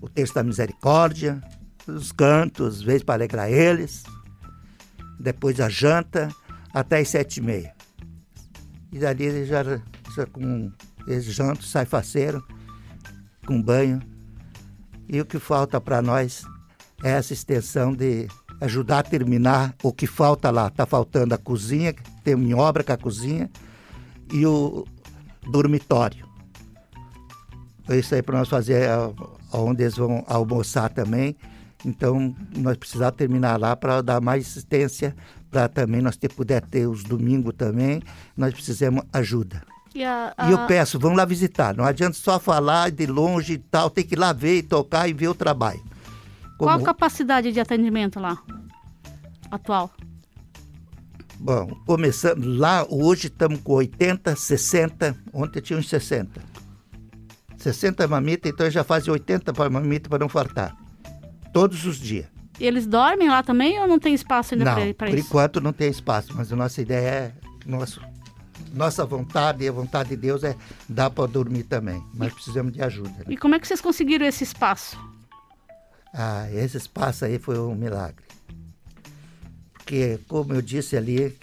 [0.00, 1.42] o texto da misericórdia,
[1.86, 4.04] os cantos, às vezes para alegrar eles,
[5.18, 6.28] depois a janta,
[6.72, 7.74] até as sete e meia.
[8.92, 9.62] E dali já,
[10.14, 10.72] já com
[11.06, 12.46] eles jantam, sai faceiro,
[13.46, 14.00] com banho.
[15.08, 16.44] E o que falta para nós
[17.02, 18.28] é essa extensão de
[18.60, 20.68] ajudar a terminar o que falta lá.
[20.68, 23.50] Está faltando a cozinha, tem em obra com a cozinha,
[24.32, 24.84] e o
[25.50, 26.26] dormitório.
[27.88, 28.88] Isso aí para nós fazer
[29.52, 31.36] onde eles vão almoçar também.
[31.84, 35.14] Então, nós precisamos terminar lá para dar mais assistência,
[35.50, 38.02] para também nós ter, puder ter os domingos também,
[38.36, 39.62] nós precisamos ajuda.
[39.98, 40.48] E, a, a...
[40.48, 41.74] e, eu peço, vão lá visitar.
[41.74, 45.12] Não adianta só falar de longe e tal, tem que ir lá ver, tocar e
[45.12, 45.80] ver o trabalho.
[46.56, 46.70] Como...
[46.70, 48.38] Qual a capacidade de atendimento lá,
[49.50, 49.90] atual?
[51.40, 56.40] Bom, começando lá, hoje estamos com 80, 60, ontem tinha uns 60.
[57.56, 60.76] 60 mamitas, então já fazem 80 mamitas para não faltar
[61.52, 62.26] todos os dias.
[62.60, 64.94] E eles dormem lá também ou não tem espaço ainda para isso?
[64.96, 67.32] Por enquanto não tem espaço, mas a nossa ideia é.
[67.66, 68.00] Nosso,
[68.72, 70.56] nossa vontade e a vontade de Deus é
[70.88, 73.10] dar para dormir também, mas precisamos de ajuda.
[73.10, 73.24] Né?
[73.28, 74.98] E como é que vocês conseguiram esse espaço?
[76.12, 78.24] Ah, esse espaço aí foi um milagre.
[79.72, 81.36] Porque, como eu disse ali,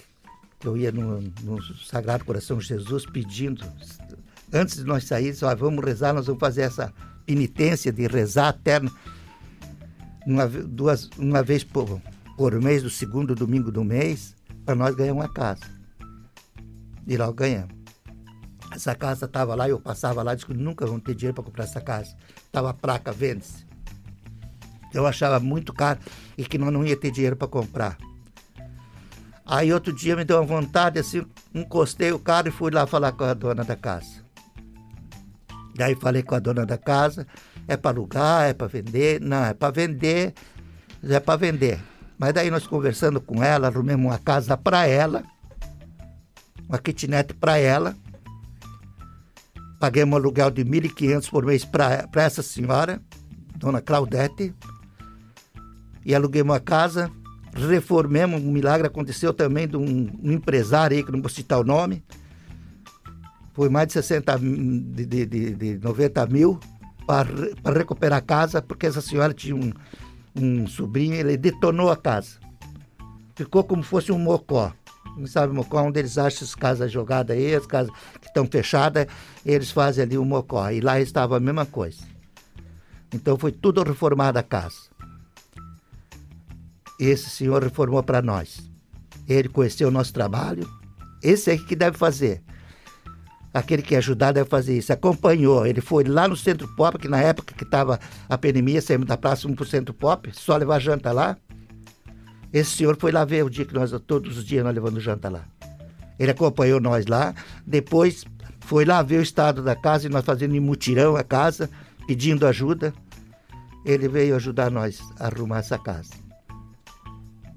[0.60, 3.66] que eu ia no, no Sagrado Coração de Jesus pedindo,
[4.54, 6.94] antes de nós sairmos, ó, vamos rezar, nós vamos fazer essa
[7.26, 8.92] penitência de rezar eterno
[10.26, 12.02] uma, duas, uma vez por,
[12.36, 14.36] por mês, do segundo domingo do mês,
[14.66, 15.64] para nós ganhar uma casa.
[17.08, 17.76] E logo ganhamos.
[18.72, 21.64] Essa casa estava lá, eu passava lá, disse que nunca vão ter dinheiro para comprar
[21.64, 22.16] essa casa.
[22.46, 23.66] Estava a placa, vende-se.
[24.94, 26.00] Eu achava muito caro
[26.38, 27.98] e que nós não ia ter dinheiro para comprar.
[29.46, 33.12] Aí outro dia me deu uma vontade, assim, encostei o carro e fui lá falar
[33.12, 34.26] com a dona da casa.
[35.76, 37.28] Daí falei com a dona da casa,
[37.68, 39.22] é para alugar, é para vender?
[39.22, 40.34] Não, é para vender,
[41.04, 41.80] é para vender.
[42.18, 45.24] Mas daí nós conversando com ela, arrumamos uma casa para ela,
[46.68, 47.96] uma kitnet para ela.
[49.80, 53.02] Paguei um aluguel de 1.500 por mês para essa senhora,
[53.56, 54.54] dona Claudete.
[56.06, 57.12] E aluguei uma casa,
[57.54, 61.64] reformemos, um milagre aconteceu também de um, um empresário aí, que não vou citar o
[61.64, 62.04] nome.
[63.54, 66.60] Foi mais de 60, de, de, de, de 90 mil
[67.06, 69.72] para recuperar a casa, porque essa senhora tinha um,
[70.36, 72.40] um sobrinho, ele detonou a casa.
[73.36, 74.74] Ficou como fosse um mocó.
[75.28, 79.08] Sabe mocó, onde eles acham as casas jogadas aí, as casas que estão fechadas,
[79.46, 80.70] eles fazem ali um mocó.
[80.70, 82.04] E lá estava a mesma coisa.
[83.14, 84.90] Então foi tudo reformado a casa.
[87.00, 88.70] Esse senhor reformou para nós.
[89.28, 90.70] Ele conheceu o nosso trabalho,
[91.24, 92.44] Esse é que deve fazer.
[93.52, 94.94] Aquele que ajudar deve fazer isso.
[94.94, 95.66] Acompanhou.
[95.66, 98.00] Ele foi lá no Centro Pop, que na época que estava
[98.30, 101.38] a pandemia, saímos da praça 1 pro Centro Pop, só levar janta lá.
[102.56, 105.28] Esse senhor foi lá ver o dia que nós, todos os dias, nós levando janta
[105.28, 105.44] lá.
[106.18, 107.36] Ele acompanhou nós lá.
[107.68, 108.24] Depois
[108.62, 111.70] foi lá ver o estado da casa e nós fazendo mutirão a casa,
[112.08, 112.94] pedindo ajuda.
[113.84, 116.14] Ele veio ajudar nós a arrumar essa casa.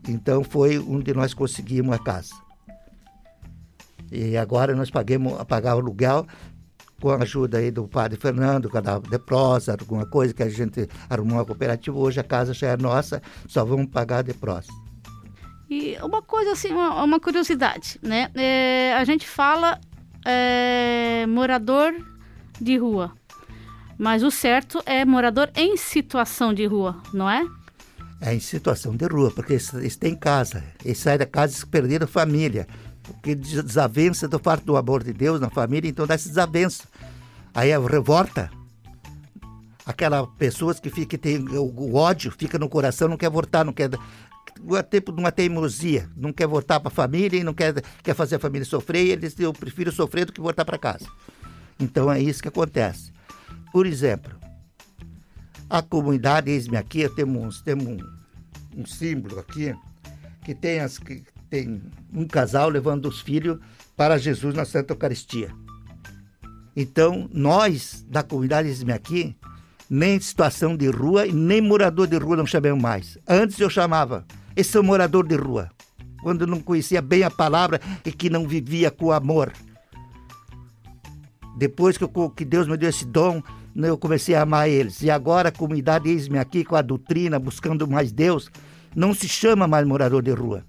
[0.08, 2.34] Então foi onde nós conseguimos a casa.
[4.10, 6.26] E agora nós pagamos, pagar o aluguel
[7.00, 11.38] com a ajuda aí do padre Fernando, da Deprosa, alguma coisa que a gente arrumou
[11.38, 11.96] uma cooperativa.
[11.96, 14.87] Hoje a casa já é nossa, só vamos pagar a Deprosa.
[15.70, 18.30] E uma coisa assim, uma, uma curiosidade, né?
[18.34, 19.78] É, a gente fala
[20.24, 21.94] é, morador
[22.60, 23.12] de rua,
[23.98, 27.46] mas o certo é morador em situação de rua, não é?
[28.20, 31.66] É em situação de rua, porque eles, eles têm casa, eles saem da casa e
[31.66, 32.66] perderam a família
[33.08, 36.84] porque desavença do fato do amor de Deus na família, então dá essa desavença.
[37.54, 38.50] Aí revolta,
[39.84, 43.72] aquela pessoas que, fica, que tem o, ódio, fica no coração, não quer voltar, não
[43.72, 43.90] quer
[44.76, 48.14] é tempo de uma teimosia, não quer voltar para a família e não quer, quer
[48.14, 51.06] fazer a família sofrer, e eles eu prefiro sofrer do que voltar para casa.
[51.78, 53.12] Então é isso que acontece.
[53.72, 54.34] Por exemplo,
[55.68, 57.98] a comunidade, eis-me aqui, temos, temos um,
[58.76, 59.74] um símbolo aqui,
[60.44, 61.82] que tem as, que tem
[62.12, 63.58] um casal levando os filhos
[63.96, 65.52] para Jesus na Santa Eucaristia.
[66.74, 69.36] Então, nós da comunidade Esme aqui,
[69.90, 73.18] nem situação de rua e nem morador de rua não chamamos mais.
[73.26, 74.24] Antes eu chamava,
[74.58, 75.70] esse é um morador de rua,
[76.20, 79.52] quando não conhecia bem a palavra e que não vivia com amor.
[81.56, 83.40] Depois que, eu, que Deus me deu esse dom,
[83.76, 85.00] eu comecei a amar eles.
[85.00, 88.50] E agora a comunidade Eis-me aqui com a doutrina, buscando mais Deus,
[88.96, 90.64] não se chama mais morador de rua.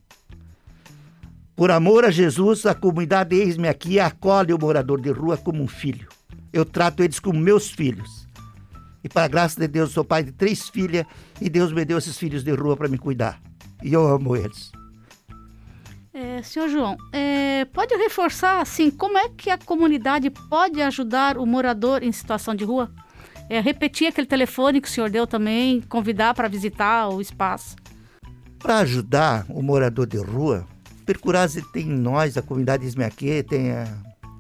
[1.56, 5.68] Por amor a Jesus, a comunidade Eis-me aqui acolhe o morador de rua como um
[5.68, 6.08] filho.
[6.54, 8.28] Eu trato eles como meus filhos.
[9.04, 11.08] E para a graça de Deus, sou pai de três filhas
[11.42, 13.49] e Deus me deu esses filhos de rua para me cuidar.
[13.84, 14.72] E eu amo eles.
[16.14, 21.46] É, senhor João, é, pode reforçar assim como é que a comunidade pode ajudar o
[21.46, 22.92] morador em situação de rua?
[23.50, 27.76] É, repetir aquele telefone que o senhor deu também, convidar para visitar o espaço.
[28.60, 30.68] Para ajudar o morador de rua,
[31.06, 33.86] Percurase tem nós, a comunidade Ismeaque, tem a,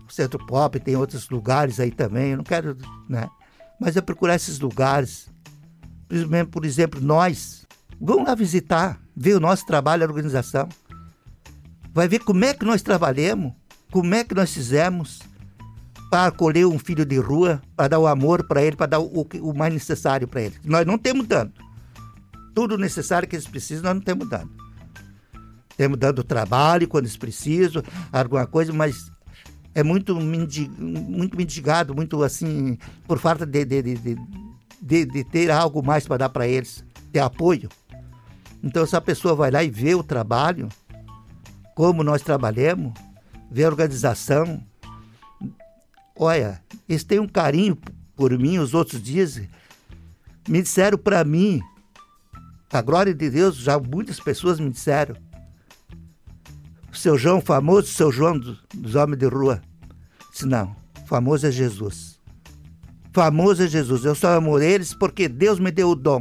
[0.08, 2.32] o Centro Pop, tem outros lugares aí também.
[2.32, 3.28] Eu não quero, né?
[3.80, 5.32] Mas é procurar esses lugares.
[6.52, 7.66] Por exemplo, nós.
[8.00, 10.70] Vamos lá visitar, ver o nosso trabalho, a organização.
[11.92, 13.52] Vai ver como é que nós trabalhamos,
[13.92, 15.20] como é que nós fizemos
[16.10, 19.28] para acolher um filho de rua, para dar o amor para ele, para dar o,
[19.42, 20.56] o mais necessário para ele.
[20.64, 21.62] Nós não temos tanto.
[22.56, 24.50] Tudo necessário que eles precisam, nós não temos dando.
[25.76, 29.12] Temos dando trabalho quando eles precisam, alguma coisa, mas
[29.76, 34.18] é muito, muito mendigado, muito assim, por falta de, de, de,
[34.82, 37.70] de, de ter algo mais para dar para eles, ter apoio.
[38.64, 40.70] Então, se a pessoa vai lá e vê o trabalho,
[41.76, 42.94] como nós trabalhamos,
[43.50, 44.62] vê a organização,
[46.16, 47.78] olha, eles têm um carinho
[48.16, 49.42] por mim, os outros dias
[50.48, 51.62] me disseram para mim,
[52.72, 55.16] a glória de Deus, já muitas pessoas me disseram,
[56.92, 59.62] seu João famoso, seu João dos homens de rua.
[60.32, 62.20] Disse, não, famoso é Jesus.
[63.14, 64.06] Famoso é Jesus.
[64.06, 66.20] Eu só amo eles porque Deus me deu o dom.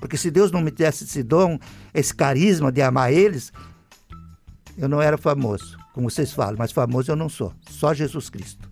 [0.00, 1.58] Porque se Deus não me desse esse dom,
[1.92, 3.52] esse carisma de amar eles,
[4.76, 7.52] eu não era famoso, como vocês falam, mas famoso eu não sou.
[7.68, 8.70] Só Jesus Cristo.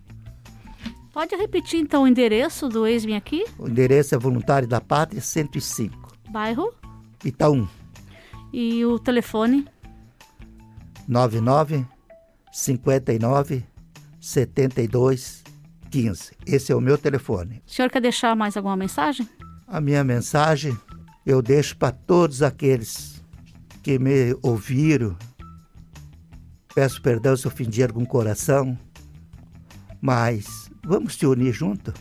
[1.13, 3.45] Pode repetir então o endereço do ex-me aqui?
[3.57, 6.17] O endereço é Voluntário da Pátria 105.
[6.29, 6.73] Bairro?
[7.23, 7.67] Itaú.
[8.51, 9.67] E o telefone?
[11.07, 11.85] 99
[12.51, 13.63] 59
[14.19, 15.43] 72
[15.91, 16.31] 15.
[16.45, 17.61] Esse é o meu telefone.
[17.67, 19.27] O senhor quer deixar mais alguma mensagem?
[19.67, 20.77] A minha mensagem
[21.25, 23.21] eu deixo para todos aqueles
[23.83, 25.15] que me ouviram.
[26.73, 28.77] Peço perdão se ofendi algum coração,
[30.01, 31.93] mas vamos se unir junto.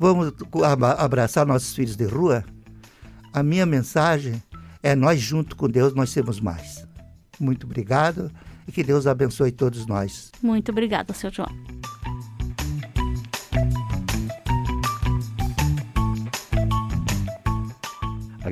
[0.00, 0.32] Vamos
[0.98, 2.44] abraçar nossos filhos de rua.
[3.32, 4.42] A minha mensagem
[4.82, 6.86] é nós junto com Deus nós temos mais.
[7.38, 8.30] Muito obrigado
[8.66, 10.30] e que Deus abençoe todos nós.
[10.42, 11.81] Muito obrigada, seu João.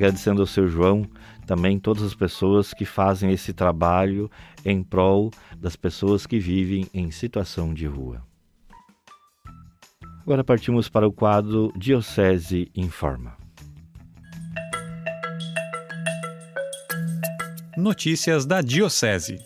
[0.01, 1.07] Agradecendo ao seu João,
[1.45, 4.31] também todas as pessoas que fazem esse trabalho
[4.65, 8.23] em prol das pessoas que vivem em situação de rua.
[10.23, 13.37] Agora partimos para o quadro Diocese Informa.
[17.77, 19.37] Notícias da Diocese.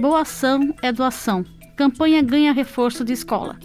[0.00, 1.44] Boa ação é doação.
[1.74, 3.58] Campanha ganha reforço de escola.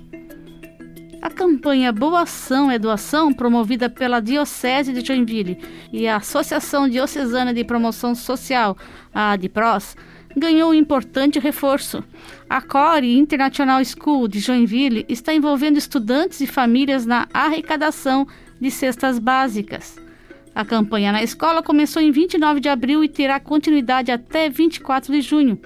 [1.42, 5.58] Campanha Boa Ação é Doação, promovida pela Diocese de Joinville
[5.92, 8.78] e a Associação Diocesana de Promoção Social,
[9.12, 9.98] a ADPROS,
[10.38, 12.04] ganhou um importante reforço.
[12.48, 18.28] A Core International School de Joinville está envolvendo estudantes e famílias na arrecadação
[18.60, 20.00] de cestas básicas.
[20.54, 25.22] A campanha na escola começou em 29 de abril e terá continuidade até 24 de
[25.22, 25.60] junho.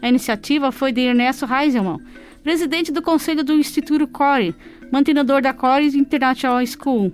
[0.00, 1.98] A iniciativa foi de Ernesto Heiselman,
[2.44, 4.54] presidente do Conselho do Instituto Core,
[4.90, 7.12] mantenedor da Core International School.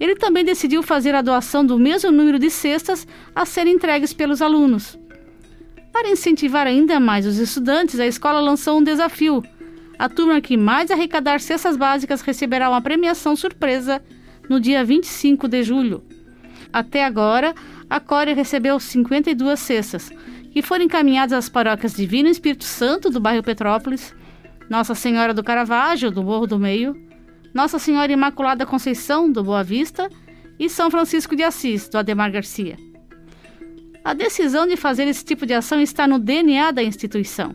[0.00, 4.42] Ele também decidiu fazer a doação do mesmo número de cestas a serem entregues pelos
[4.42, 4.98] alunos.
[5.92, 9.42] Para incentivar ainda mais os estudantes, a escola lançou um desafio.
[9.96, 14.02] A turma que mais arrecadar cestas básicas receberá uma premiação surpresa
[14.50, 16.02] no dia 25 de julho.
[16.72, 17.54] Até agora,
[17.88, 20.10] a Core recebeu 52 cestas,
[20.50, 24.12] que foram encaminhadas às paróquias Divino Espírito Santo, do bairro Petrópolis,
[24.68, 27.00] Nossa Senhora do Caravaggio, do Morro do Meio,
[27.54, 30.10] Nossa Senhora Imaculada Conceição, do Boa Vista,
[30.58, 32.76] e São Francisco de Assis, do Ademar Garcia.
[34.04, 37.54] A decisão de fazer esse tipo de ação está no DNA da instituição.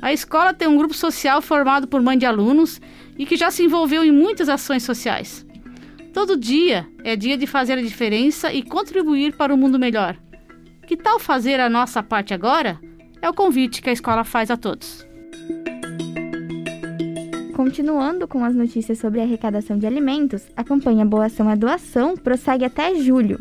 [0.00, 2.80] A escola tem um grupo social formado por mãe de alunos
[3.18, 5.44] e que já se envolveu em muitas ações sociais.
[6.14, 10.16] Todo dia é dia de fazer a diferença e contribuir para um mundo melhor.
[10.86, 12.80] Que tal fazer a nossa parte agora?
[13.20, 15.04] É o convite que a escola faz a todos.
[17.62, 22.16] Continuando com as notícias sobre a arrecadação de alimentos, a campanha Boa Ação é Doação
[22.16, 23.38] prossegue até julho.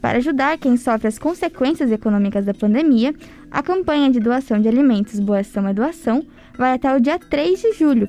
[0.00, 3.12] Para ajudar quem sofre as consequências econômicas da pandemia,
[3.50, 6.24] a campanha de doação de alimentos Boa Ação é Doação
[6.56, 8.08] vai até o dia 3 de julho.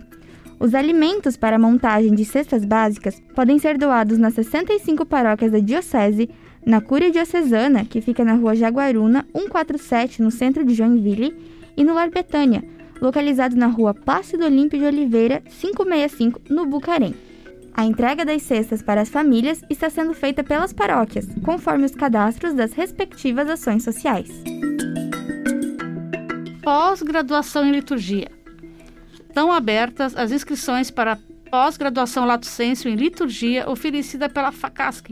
[0.59, 6.29] Os alimentos para montagem de cestas básicas podem ser doados nas 65 paróquias da Diocese,
[6.63, 11.33] na Cúria Diocesana, que fica na rua Jaguaruna 147, no centro de Joinville,
[11.75, 12.63] e no Lar Betânia,
[13.01, 17.15] localizado na rua Plácido Olímpio de Oliveira 565, no Bucarém.
[17.73, 22.53] A entrega das cestas para as famílias está sendo feita pelas paróquias, conforme os cadastros
[22.53, 24.29] das respectivas ações sociais.
[26.61, 28.29] Pós-graduação em liturgia.
[29.27, 31.17] Estão abertas as inscrições para
[31.49, 35.11] pós-graduação Lato Senso em liturgia oferecida pela FACASC,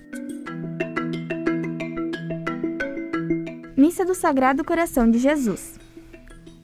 [3.75, 5.77] Missa do Sagrado Coração de Jesus.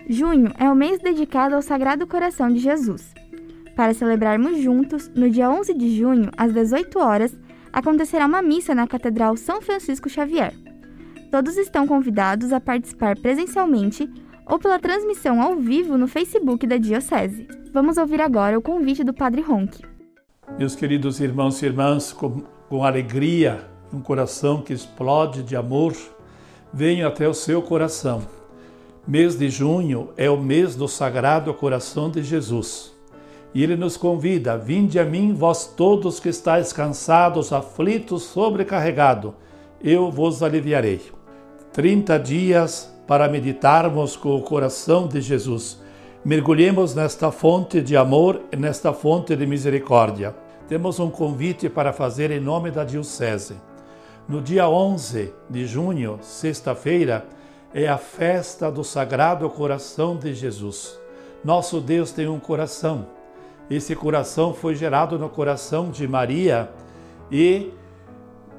[0.10, 3.14] Junho é o mês dedicado ao Sagrado Coração de Jesus.
[3.76, 7.36] Para celebrarmos juntos, no dia 11 de junho, às 18 horas,
[7.72, 10.54] acontecerá uma missa na Catedral São Francisco Xavier.
[11.32, 14.08] Todos estão convidados a participar presencialmente
[14.54, 17.48] ou pela transmissão ao vivo no Facebook da Diocese.
[17.74, 19.84] Vamos ouvir agora o convite do Padre Ronque.
[20.60, 25.96] Meus queridos irmãos e irmãs, com, com alegria, um coração que explode de amor,
[26.72, 28.22] venho até o seu coração.
[29.08, 32.94] Mês de junho é o mês do Sagrado Coração de Jesus.
[33.56, 39.34] E ele nos convida: Vinde a mim, vós todos que estáis cansados, aflitos, sobrecarregados,
[39.84, 41.02] eu vos aliviarei.
[41.72, 45.84] 30 dias para meditarmos com o coração de Jesus
[46.26, 50.34] mergulhemos nesta fonte de amor e nesta fonte de misericórdia.
[50.70, 53.58] Temos um convite para fazer em nome da Diocese.
[54.28, 57.26] No dia 11 de junho, sexta-feira,
[57.74, 60.98] é a festa do Sagrado Coração de Jesus.
[61.44, 63.08] Nosso Deus tem um coração.
[63.70, 66.70] Esse coração foi gerado no coração de Maria
[67.30, 67.74] e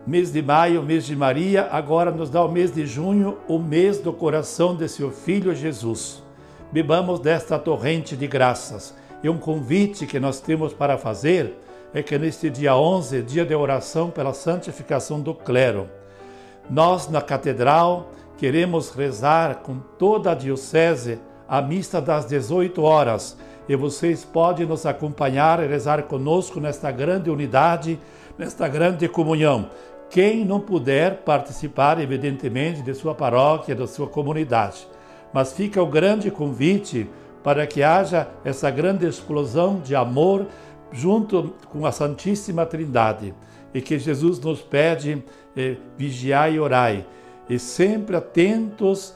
[0.06, 3.98] mês de maio, mês de Maria, agora nos dá o mês de junho, o mês
[3.98, 6.24] do coração de seu filho Jesus
[6.74, 8.96] bebamos desta torrente de graças.
[9.22, 11.56] E um convite que nós temos para fazer
[11.94, 15.88] é que neste dia 11, dia de oração pela santificação do clero,
[16.68, 23.38] nós na catedral queremos rezar com toda a diocese a missa das 18 horas
[23.68, 28.00] e vocês podem nos acompanhar e rezar conosco nesta grande unidade,
[28.36, 29.70] nesta grande comunhão.
[30.10, 34.86] Quem não puder participar, evidentemente, de sua paróquia, da sua comunidade.
[35.32, 37.10] Mas fica o grande convite
[37.42, 40.46] para que haja essa grande explosão de amor
[40.92, 43.34] junto com a Santíssima Trindade.
[43.74, 45.22] E que Jesus nos pede
[45.56, 47.04] eh, vigiai e orai.
[47.48, 49.14] E sempre atentos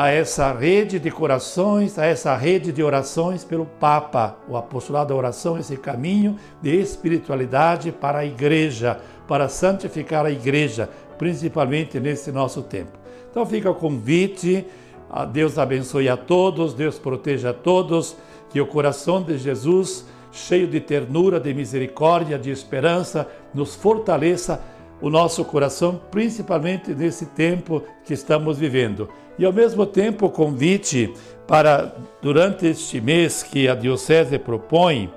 [0.00, 5.14] a essa rede de corações, a essa rede de orações pelo Papa, o apostolado da
[5.14, 8.98] oração, esse caminho de espiritualidade para a igreja,
[9.28, 10.88] para santificar a igreja,
[11.18, 12.92] principalmente nesse nosso tempo.
[13.30, 14.64] Então fica o convite,
[15.10, 18.16] a Deus abençoe a todos, Deus proteja a todos,
[18.48, 24.62] que o coração de Jesus, cheio de ternura, de misericórdia, de esperança, nos fortaleça
[24.98, 29.10] o nosso coração, principalmente nesse tempo que estamos vivendo.
[29.40, 31.14] E ao mesmo tempo, o convite
[31.46, 35.10] para, durante este mês que a Diocese propõe,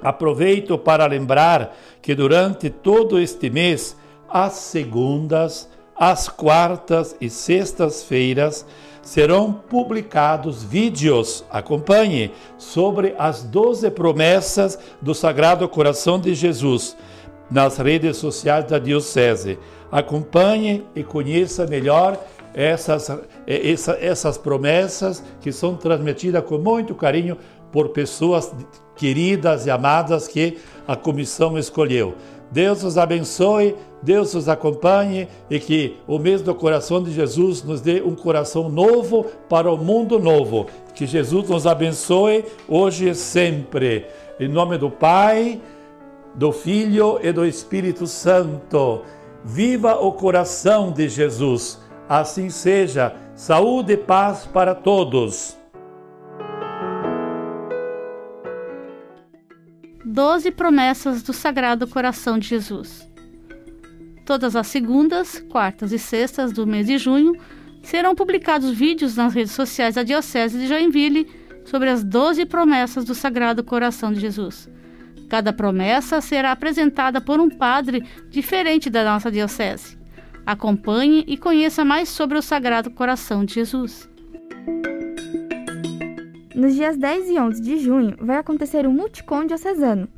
[0.00, 3.96] aproveito para lembrar que durante todo este mês,
[4.30, 8.64] às segundas, às quartas e sextas-feiras,
[9.02, 16.96] serão publicados vídeos, acompanhe, sobre as doze promessas do Sagrado Coração de Jesus
[17.50, 19.58] nas redes sociais da Diocese.
[19.90, 22.16] Acompanhe e conheça melhor
[22.54, 23.10] essas,
[23.46, 27.36] essa, essas promessas que são transmitidas com muito carinho
[27.70, 28.52] por pessoas
[28.94, 32.14] queridas e amadas que a comissão escolheu.
[32.50, 37.80] Deus os abençoe, Deus os acompanhe e que o mês do coração de Jesus nos
[37.80, 40.66] dê um coração novo para o mundo novo.
[40.94, 44.06] Que Jesus nos abençoe hoje e sempre.
[44.38, 45.62] Em nome do Pai,
[46.34, 49.00] do Filho e do Espírito Santo.
[49.42, 51.80] Viva o coração de Jesus.
[52.12, 53.16] Assim seja.
[53.34, 55.56] Saúde e paz para todos.
[60.04, 63.08] Doze promessas do Sagrado Coração de Jesus.
[64.26, 67.32] Todas as segundas, quartas e sextas do mês de junho
[67.82, 71.26] serão publicados vídeos nas redes sociais da Diocese de Joinville
[71.64, 74.68] sobre as doze promessas do Sagrado Coração de Jesus.
[75.30, 80.01] Cada promessa será apresentada por um padre diferente da nossa Diocese.
[80.44, 84.10] Acompanhe e conheça mais sobre o Sagrado Coração de Jesus.
[86.52, 90.08] Nos dias 10 e 11 de junho vai acontecer o Multicom Diocesano.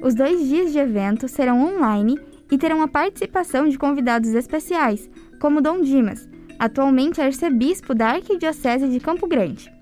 [0.00, 2.16] Os dois dias de evento serão online
[2.50, 5.10] e terão a participação de convidados especiais,
[5.40, 9.72] como Dom Dimas, atualmente arcebispo da Arquidiocese de Campo Grande.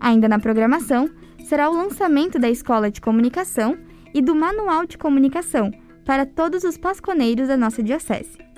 [0.00, 1.08] Ainda na programação,
[1.44, 3.78] será o lançamento da Escola de Comunicação
[4.12, 5.70] e do Manual de Comunicação
[6.04, 8.49] para todos os pasconeiros da nossa Diocese.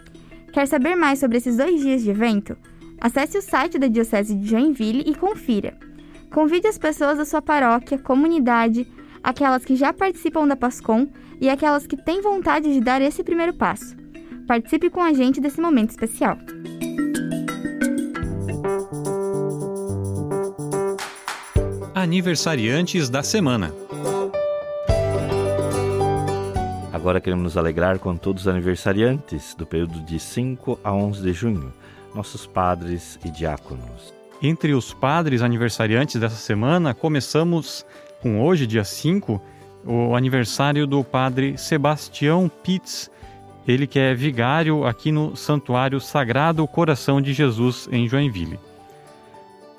[0.53, 2.57] Quer saber mais sobre esses dois dias de evento?
[3.01, 5.75] Acesse o site da Diocese de Joinville e confira.
[6.31, 8.87] Convide as pessoas da sua paróquia, comunidade,
[9.23, 11.09] aquelas que já participam da PASCOM
[11.41, 13.97] e aquelas que têm vontade de dar esse primeiro passo.
[14.47, 16.37] Participe com a gente desse momento especial.
[21.95, 23.73] Aniversariantes da semana.
[26.93, 31.33] Agora queremos nos alegrar com todos os aniversariantes do período de 5 a 11 de
[31.33, 31.73] junho,
[32.15, 34.13] nossos padres e diáconos.
[34.43, 37.87] Entre os padres aniversariantes dessa semana, começamos
[38.21, 39.41] com hoje, dia 5,
[39.87, 43.11] o aniversário do padre Sebastião Pitts,
[43.67, 48.61] ele que é vigário aqui no Santuário Sagrado Coração de Jesus em Joinville.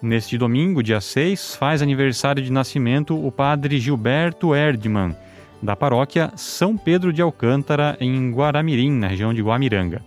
[0.01, 5.15] Neste domingo, dia 6, faz aniversário de nascimento o padre Gilberto Erdmann,
[5.63, 10.01] da paróquia São Pedro de Alcântara, em Guaramirim, na região de Guamiranga.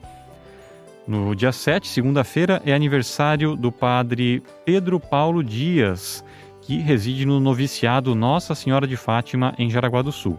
[1.09, 6.23] No dia 7, segunda-feira, é aniversário do padre Pedro Paulo Dias,
[6.61, 10.39] que reside no noviciado Nossa Senhora de Fátima, em Jaraguá do Sul.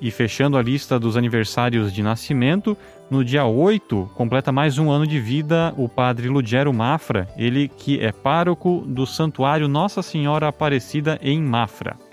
[0.00, 2.78] E fechando a lista dos aniversários de nascimento,
[3.10, 8.00] no dia 8, completa mais um ano de vida o padre Lugero Mafra, ele que
[8.00, 12.07] é pároco do Santuário Nossa Senhora Aparecida em Mafra.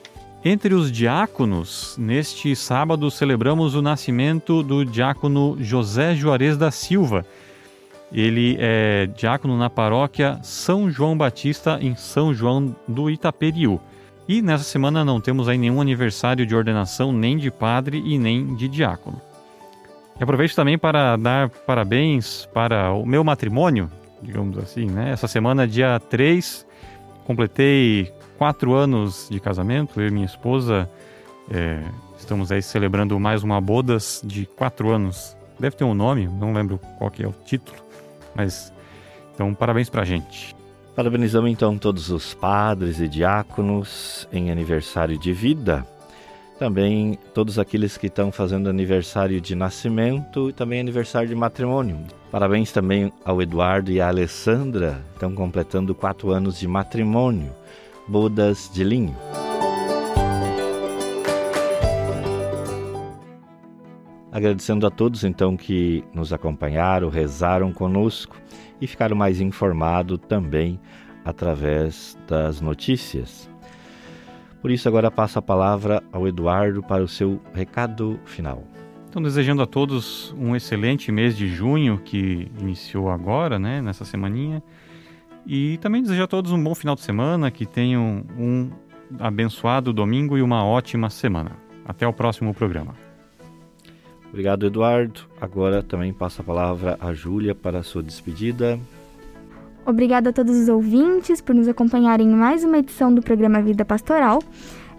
[0.48, 7.26] Entre os diáconos, neste sábado celebramos o nascimento do diácono José Juarez da Silva.
[8.14, 13.82] Ele é diácono na paróquia São João Batista, em São João do Itaperiú.
[14.28, 18.54] E nessa semana não temos aí nenhum aniversário de ordenação, nem de padre e nem
[18.54, 19.20] de diácono.
[20.20, 23.90] E aproveito também para dar parabéns para o meu matrimônio,
[24.22, 25.10] digamos assim, né?
[25.10, 26.68] Essa semana, dia 3,
[27.26, 30.90] completei quatro anos de casamento, eu e minha esposa
[31.50, 31.82] é,
[32.18, 35.36] estamos aí celebrando mais uma bodas de quatro anos.
[35.60, 37.78] Deve ter um nome, não lembro qual que é o título,
[38.36, 38.74] mas
[39.34, 40.56] então parabéns pra gente.
[40.96, 45.86] Parabenizamos então todos os padres e diáconos em aniversário de vida.
[46.58, 51.98] Também todos aqueles que estão fazendo aniversário de nascimento e também aniversário de matrimônio.
[52.32, 57.52] Parabéns também ao Eduardo e à Alessandra, estão completando quatro anos de matrimônio
[58.08, 59.16] bodas de linho.
[64.32, 68.36] Agradecendo a todos então que nos acompanharam, rezaram conosco
[68.82, 70.80] e ficaram mais informados também
[71.24, 73.50] através das notícias.
[74.62, 78.64] Por isso, agora passo a palavra ao Eduardo para o seu recado final.
[79.08, 84.62] Então, desejando a todos um excelente mês de junho que iniciou agora, né, nessa semaninha.
[85.46, 88.70] E também desejo a todos um bom final de semana, que tenham um
[89.20, 91.52] abençoado domingo e uma ótima semana.
[91.86, 92.96] Até o próximo programa.
[94.30, 95.22] Obrigado, Eduardo.
[95.40, 98.80] Agora também passo a palavra a Júlia para a sua despedida.
[99.86, 103.86] Obrigada a todos os ouvintes por nos acompanharem em mais uma edição do programa Vida
[103.86, 104.42] Pastoral.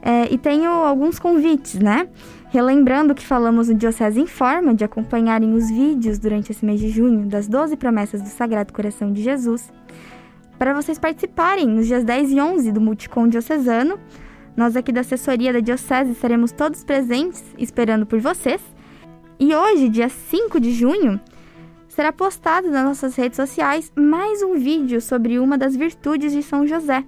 [0.01, 2.09] É, e tenho alguns convites, né?
[2.51, 6.89] Relembrando que falamos no Diocese em Forma de acompanharem os vídeos durante esse mês de
[6.89, 9.73] junho das 12 promessas do Sagrado Coração de Jesus,
[10.59, 13.99] para vocês participarem nos dias 10 e 11 do Multicom Diocesano.
[14.57, 18.63] Nós aqui da assessoria da Diocese estaremos todos presentes, esperando por vocês.
[19.39, 21.21] E hoje, dia 5 de junho,
[21.89, 26.67] será postado nas nossas redes sociais mais um vídeo sobre uma das virtudes de São
[26.67, 27.05] José.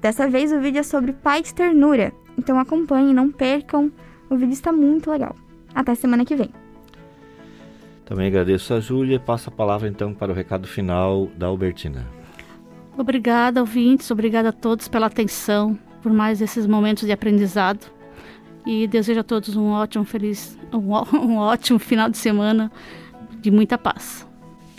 [0.00, 3.90] Dessa vez o vídeo é sobre pai de ternura, então acompanhem, não percam,
[4.28, 5.34] o vídeo está muito legal.
[5.74, 6.50] Até semana que vem.
[8.04, 9.18] Também agradeço a Júlia.
[9.18, 12.06] Passo a palavra então para o recado final da Albertina.
[12.96, 14.10] Obrigada, ouvintes.
[14.10, 17.86] Obrigada a todos pela atenção, por mais esses momentos de aprendizado.
[18.66, 22.72] E desejo a todos um ótimo, feliz, um, um ótimo final de semana
[23.40, 24.26] de muita paz.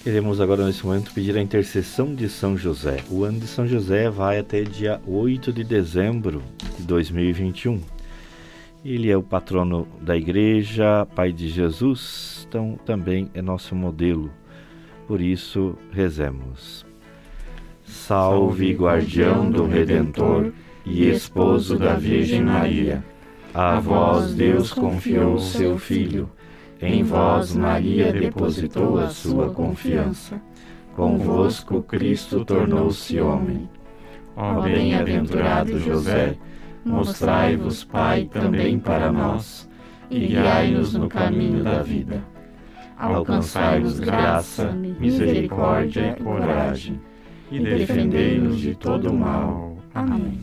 [0.04, 3.04] Queremos agora, nesse momento, pedir a intercessão de São José.
[3.10, 6.42] O ano de São José vai até dia 8 de dezembro
[6.78, 7.82] de 2021.
[8.86, 14.32] Ele é o patrono da igreja, pai de Jesus, então também é nosso modelo.
[15.08, 16.87] Por isso, rezemos.
[17.88, 20.52] Salve, guardião do Redentor
[20.86, 23.04] e esposo da Virgem Maria.
[23.54, 26.30] A vós Deus confiou seu Filho
[26.80, 30.40] em vós, Maria, depositou a sua confiança.
[30.96, 33.68] Convosco, Cristo tornou-se homem.
[34.36, 36.36] Ó bem-aventurado José,
[36.86, 39.68] mostrai-vos, Pai, também para nós,
[40.10, 42.24] e guiai-nos no caminho da vida.
[42.96, 47.02] Alcançai-nos graça, misericórdia e coragem,
[47.52, 49.78] e defendei-nos de todo o mal.
[49.94, 50.40] Amém.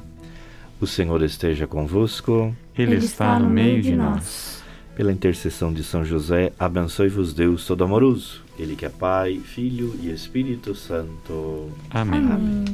[0.80, 2.54] O Senhor esteja convosco.
[2.76, 4.62] Ele está no meio de nós.
[4.96, 10.74] Pela intercessão de São José, abençoe-vos Deus Todo-Amoroso, Ele que é Pai, Filho e Espírito
[10.74, 11.72] Santo.
[11.90, 12.20] Amém.
[12.20, 12.64] Amém.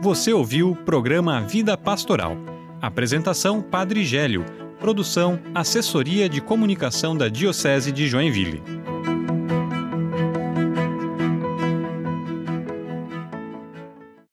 [0.00, 2.36] Você ouviu o programa Vida Pastoral.
[2.80, 4.44] Apresentação Padre Gélio.
[4.80, 8.62] Produção Assessoria de Comunicação da Diocese de Joinville.